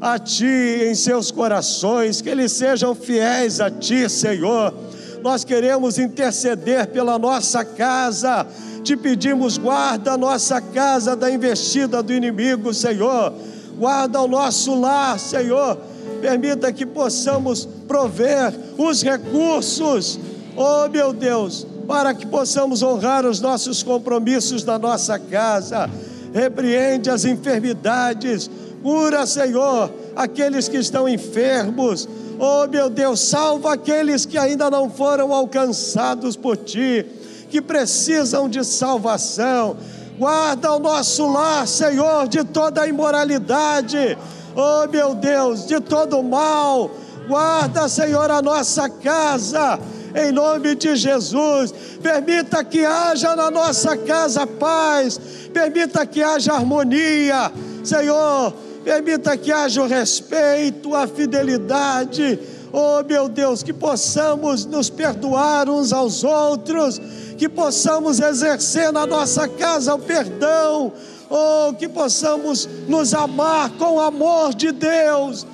a 0.00 0.18
Ti 0.18 0.84
em 0.90 0.94
seus 0.94 1.30
corações, 1.30 2.20
que 2.20 2.28
eles 2.28 2.52
sejam 2.52 2.94
fiéis 2.94 3.60
a 3.60 3.70
Ti, 3.70 4.08
Senhor. 4.10 4.74
Nós 5.22 5.44
queremos 5.44 5.98
interceder 5.98 6.88
pela 6.88 7.18
nossa 7.18 7.64
casa, 7.64 8.46
te 8.82 8.96
pedimos, 8.96 9.56
guarda 9.56 10.12
a 10.12 10.18
nossa 10.18 10.60
casa 10.60 11.16
da 11.16 11.30
investida 11.30 12.02
do 12.02 12.12
inimigo, 12.12 12.74
Senhor. 12.74 13.32
Guarda 13.78 14.20
o 14.20 14.28
nosso 14.28 14.78
lar, 14.78 15.18
Senhor. 15.18 15.78
Permita 16.22 16.72
que 16.72 16.86
possamos 16.86 17.68
prover 17.88 18.54
os 18.78 19.02
recursos, 19.02 20.20
oh 20.56 20.88
meu 20.88 21.12
Deus, 21.12 21.66
para 21.88 22.14
que 22.14 22.24
possamos 22.24 22.80
honrar 22.80 23.26
os 23.26 23.40
nossos 23.40 23.82
compromissos 23.82 24.62
da 24.62 24.78
nossa 24.78 25.18
casa. 25.18 25.90
Repreende 26.32 27.10
as 27.10 27.24
enfermidades, 27.24 28.48
cura, 28.84 29.26
Senhor, 29.26 29.90
aqueles 30.14 30.68
que 30.68 30.76
estão 30.76 31.08
enfermos. 31.08 32.08
Oh, 32.38 32.68
meu 32.68 32.88
Deus, 32.88 33.18
salva 33.18 33.72
aqueles 33.72 34.24
que 34.24 34.38
ainda 34.38 34.70
não 34.70 34.88
foram 34.88 35.34
alcançados 35.34 36.36
por 36.36 36.56
ti, 36.56 37.04
que 37.50 37.60
precisam 37.60 38.48
de 38.48 38.64
salvação. 38.64 39.76
Guarda 40.16 40.72
o 40.72 40.78
nosso 40.78 41.26
lar, 41.26 41.66
Senhor, 41.66 42.28
de 42.28 42.44
toda 42.44 42.86
imoralidade. 42.86 44.16
Oh, 44.54 44.86
meu 44.88 45.14
Deus, 45.14 45.66
de 45.66 45.80
todo 45.80 46.22
mal. 46.22 46.90
Guarda, 47.26 47.88
Senhor, 47.88 48.30
a 48.30 48.42
nossa 48.42 48.88
casa 48.88 49.78
em 50.14 50.32
nome 50.32 50.74
de 50.74 50.94
Jesus. 50.96 51.72
Permita 52.02 52.64
que 52.64 52.84
haja 52.84 53.34
na 53.34 53.50
nossa 53.50 53.96
casa 53.96 54.46
paz, 54.46 55.18
permita 55.52 56.04
que 56.06 56.22
haja 56.22 56.52
harmonia, 56.52 57.52
Senhor. 57.84 58.52
Permita 58.84 59.36
que 59.36 59.52
haja 59.52 59.82
o 59.82 59.86
respeito, 59.86 60.94
a 60.94 61.06
fidelidade. 61.06 62.38
Oh, 62.72 63.02
meu 63.06 63.28
Deus, 63.28 63.62
que 63.62 63.72
possamos 63.72 64.64
nos 64.64 64.90
perdoar 64.90 65.68
uns 65.68 65.92
aos 65.92 66.24
outros, 66.24 67.00
que 67.36 67.48
possamos 67.48 68.18
exercer 68.18 68.90
na 68.90 69.06
nossa 69.06 69.46
casa 69.46 69.94
o 69.94 69.98
perdão, 69.98 70.92
oh, 71.32 71.72
que 71.72 71.88
possamos 71.88 72.68
nos 72.86 73.14
amar 73.14 73.70
com 73.70 73.94
o 73.94 74.00
amor 74.00 74.54
de 74.54 74.70
Deus. 74.70 75.46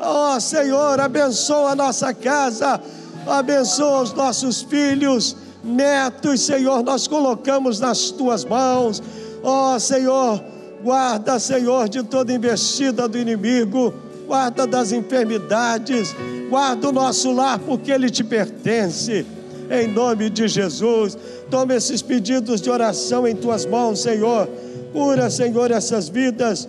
Oh, 0.00 0.38
Senhor, 0.40 1.00
abençoa 1.00 1.70
a 1.70 1.76
nossa 1.76 2.12
casa 2.12 2.80
abençoa 3.26 4.02
os 4.02 4.12
nossos 4.12 4.62
filhos, 4.62 5.36
netos, 5.62 6.40
Senhor, 6.40 6.82
nós 6.82 7.06
colocamos 7.06 7.78
nas 7.78 8.10
tuas 8.10 8.44
mãos, 8.44 9.02
oh, 9.42 9.78
Senhor, 9.78 10.42
guarda, 10.82 11.38
Senhor, 11.38 11.88
de 11.88 12.02
toda 12.02 12.32
investida 12.32 13.06
do 13.06 13.18
inimigo, 13.18 13.94
guarda 14.26 14.66
das 14.66 14.92
enfermidades, 14.92 16.14
guarda 16.48 16.88
o 16.88 16.92
nosso 16.92 17.32
lar, 17.32 17.58
porque 17.60 17.90
ele 17.90 18.10
te 18.10 18.24
pertence, 18.24 19.24
em 19.70 19.88
nome 19.88 20.28
de 20.28 20.48
Jesus. 20.48 21.16
Toma 21.50 21.74
esses 21.74 22.02
pedidos 22.02 22.60
de 22.60 22.70
oração 22.70 23.26
em 23.26 23.34
tuas 23.34 23.64
mãos, 23.64 24.02
Senhor. 24.02 24.48
Cura, 24.92 25.30
Senhor, 25.30 25.70
essas 25.70 26.08
vidas. 26.08 26.68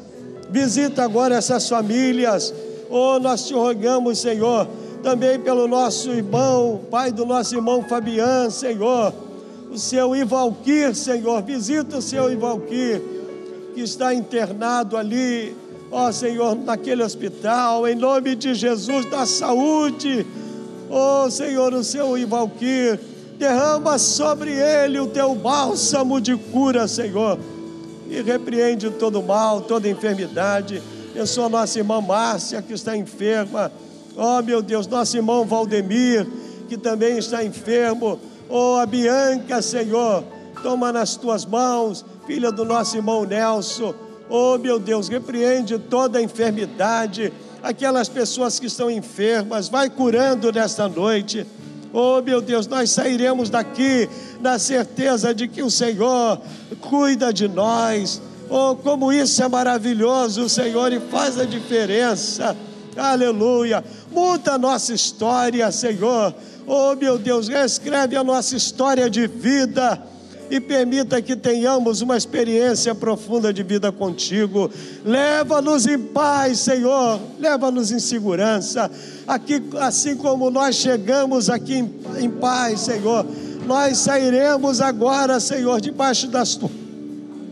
Visita 0.49 1.03
agora 1.03 1.35
essas 1.35 1.67
famílias. 1.67 2.53
Oh, 2.89 3.19
nós 3.19 3.47
te 3.47 3.53
rogamos, 3.53 4.19
Senhor 4.19 4.67
também 5.03 5.37
pelo 5.37 5.67
nosso 5.67 6.09
irmão, 6.11 6.79
pai 6.89 7.11
do 7.11 7.25
nosso 7.25 7.53
irmão 7.53 7.83
Fabiano, 7.83 8.49
Senhor, 8.49 9.13
o 9.69 9.77
seu 9.77 10.15
Ivalquir, 10.15 10.95
Senhor, 10.95 11.43
visita 11.43 11.97
o 11.97 12.01
seu 12.01 12.31
Ivalquir, 12.31 13.01
que 13.75 13.81
está 13.81 14.13
internado 14.13 14.95
ali, 14.95 15.53
ó 15.91 16.09
Senhor, 16.11 16.55
naquele 16.55 17.03
hospital, 17.03 17.85
em 17.85 17.95
nome 17.95 18.33
de 18.33 18.53
Jesus, 18.53 19.05
da 19.11 19.25
saúde, 19.25 20.25
ó 20.89 21.29
Senhor, 21.29 21.73
o 21.73 21.83
seu 21.83 22.17
Ivalquir, 22.17 22.97
derrama 23.37 23.97
sobre 23.97 24.51
ele 24.51 24.99
o 25.01 25.07
teu 25.07 25.35
bálsamo 25.35 26.21
de 26.21 26.37
cura, 26.37 26.87
Senhor, 26.87 27.37
e 28.15 28.21
repreende 28.21 28.89
todo 28.91 29.21
mal, 29.21 29.61
toda 29.61 29.89
enfermidade. 29.89 30.81
Eu 31.15 31.25
sou 31.27 31.45
a 31.45 31.49
nossa 31.49 31.77
irmã 31.79 32.01
Márcia, 32.01 32.61
que 32.61 32.73
está 32.73 32.95
enferma, 32.95 33.71
Oh, 34.15 34.41
meu 34.43 34.61
Deus, 34.61 34.85
nosso 34.85 35.17
irmão 35.17 35.43
Valdemir, 35.43 36.27
que 36.69 36.77
também 36.77 37.17
está 37.17 37.43
enfermo. 37.43 38.19
Oh, 38.47 38.75
a 38.75 38.85
Bianca, 38.85 39.61
Senhor, 39.61 40.23
toma 40.61 40.91
nas 40.91 41.15
tuas 41.15 41.45
mãos, 41.45 42.05
filha 42.27 42.51
do 42.51 42.63
nosso 42.63 42.95
irmão 42.95 43.25
Nelson. 43.25 43.93
Oh, 44.29 44.57
meu 44.57 44.79
Deus, 44.79 45.07
repreende 45.07 45.79
toda 45.79 46.21
enfermidade, 46.21 47.33
aquelas 47.61 48.07
pessoas 48.07 48.59
que 48.59 48.67
estão 48.67 48.89
enfermas, 48.89 49.67
vai 49.67 49.89
curando 49.89 50.51
nesta 50.51 50.87
noite. 50.87 51.45
Oh, 51.93 52.19
meu 52.23 52.41
Deus, 52.41 52.65
nós 52.65 52.89
sairemos 52.89 53.51
daqui 53.51 54.09
na 54.41 54.57
certeza 54.57 55.33
de 55.33 55.47
que 55.47 55.61
o 55.61 55.69
Senhor 55.69 56.41
cuida 56.81 57.31
de 57.31 57.47
nós. 57.47 58.19
Oh, 58.49 58.75
como 58.75 59.13
isso 59.13 59.43
é 59.43 59.47
maravilhoso, 59.47 60.49
Senhor, 60.49 60.91
e 60.91 60.99
faz 60.99 61.39
a 61.39 61.45
diferença. 61.45 62.57
Aleluia. 62.97 63.83
Muda 64.11 64.53
a 64.53 64.57
nossa 64.57 64.91
história, 64.93 65.71
Senhor. 65.71 66.33
Oh, 66.65 66.95
meu 66.95 67.19
Deus, 67.19 67.47
reescreve 67.47 68.15
a 68.15 68.23
nossa 68.23 68.55
história 68.55 69.07
de 69.07 69.27
vida 69.27 70.01
e 70.53 70.59
permita 70.59 71.19
que 71.19 71.35
tenhamos 71.35 72.01
uma 72.01 72.15
experiência 72.15 72.93
profunda 72.93 73.51
de 73.51 73.63
vida 73.63 73.91
contigo. 73.91 74.69
Leva-nos 75.03 75.87
em 75.87 75.97
paz, 75.97 76.59
Senhor. 76.59 77.19
Leva-nos 77.39 77.91
em 77.91 77.97
segurança. 77.97 78.89
Aqui, 79.27 79.63
assim 79.81 80.15
como 80.15 80.51
nós 80.51 80.75
chegamos 80.75 81.49
aqui 81.49 81.79
em, 81.79 81.91
em 82.19 82.29
paz, 82.29 82.81
Senhor, 82.81 83.25
nós 83.65 83.97
sairemos 83.97 84.79
agora, 84.79 85.39
Senhor, 85.39 85.81
debaixo 85.81 86.27
das 86.27 86.55
tu, 86.55 86.69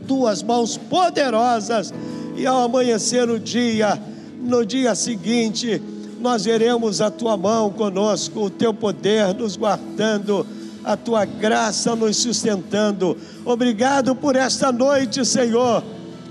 tuas 0.08 0.44
mãos 0.44 0.78
poderosas. 0.78 1.92
E 2.38 2.46
ao 2.46 2.62
amanhecer 2.62 3.28
o 3.28 3.40
dia, 3.40 4.00
no 4.40 4.64
dia 4.64 4.94
seguinte, 4.94 5.82
nós 6.20 6.46
veremos 6.46 7.02
a 7.02 7.10
tua 7.10 7.36
mão 7.36 7.72
conosco, 7.72 8.42
o 8.42 8.50
teu 8.52 8.72
poder 8.72 9.34
nos 9.34 9.56
guardando, 9.56 10.46
a 10.84 10.98
tua 10.98 11.26
graça 11.26 11.96
nos 11.96 12.18
sustentando. 12.18 13.18
Obrigado 13.46 14.16
por 14.16 14.36
esta 14.36 14.72
noite, 14.72 15.26
Senhor. 15.26 15.84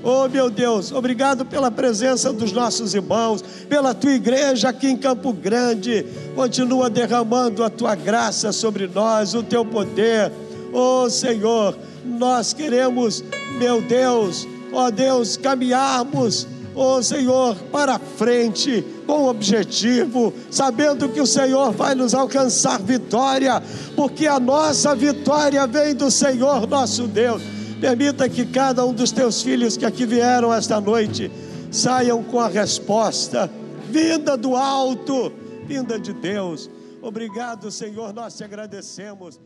Oh 0.03 0.29
meu 0.29 0.49
Deus, 0.49 0.93
obrigado 0.93 1.45
pela 1.45 1.71
presença 1.71 2.33
dos 2.33 2.53
nossos 2.53 2.95
irmãos, 2.95 3.43
pela 3.69 3.93
tua 3.93 4.13
igreja 4.13 4.71
aqui 4.71 4.89
em 4.89 4.97
Campo 4.97 5.33
Grande. 5.33 6.07
Continua 6.35 6.89
derramando 6.89 7.63
a 7.63 7.69
tua 7.69 7.95
graça 7.95 8.51
sobre 8.51 8.87
nós, 8.87 9.35
o 9.35 9.43
teu 9.43 9.65
poder. 9.65 10.33
Oh 10.73 11.11
Senhor, 11.11 11.77
nós 12.05 12.55
queremos, 12.55 13.23
meu 13.59 13.83
Deus, 13.83 14.49
ó 14.73 14.87
oh 14.87 14.91
Deus, 14.91 15.37
caminharmos 15.37 16.47
oh 16.75 17.03
Senhor, 17.03 17.57
para 17.71 17.99
frente, 17.99 18.85
com 19.11 19.27
objetivo, 19.27 20.33
sabendo 20.53 21.09
que 21.09 21.21
o 21.21 21.27
Senhor 21.27 21.73
vai 21.73 21.97
nos 21.97 22.15
alcançar 22.15 22.81
vitória, 22.81 23.61
porque 23.97 24.25
a 24.25 24.39
nossa 24.39 24.95
vitória 24.95 25.67
vem 25.67 25.97
do 25.97 26.13
Senhor 26.13 26.65
nosso 26.69 27.09
Deus. 27.09 27.43
Permita 27.81 28.29
que 28.29 28.47
cada 28.47 28.87
um 28.87 28.93
dos 28.93 29.11
teus 29.11 29.43
filhos 29.43 29.77
que 29.77 29.85
aqui 29.85 30.07
vieram 30.07 30.55
esta 30.55 30.81
noite 30.81 31.29
saiam 31.73 32.23
com 32.23 32.39
a 32.39 32.47
resposta, 32.47 33.51
vinda 33.89 34.37
do 34.37 34.55
alto, 34.55 35.33
vinda 35.67 35.99
de 35.99 36.13
Deus. 36.13 36.71
Obrigado, 37.03 37.69
Senhor, 37.73 38.13
nós 38.13 38.37
te 38.37 38.45
agradecemos. 38.45 39.41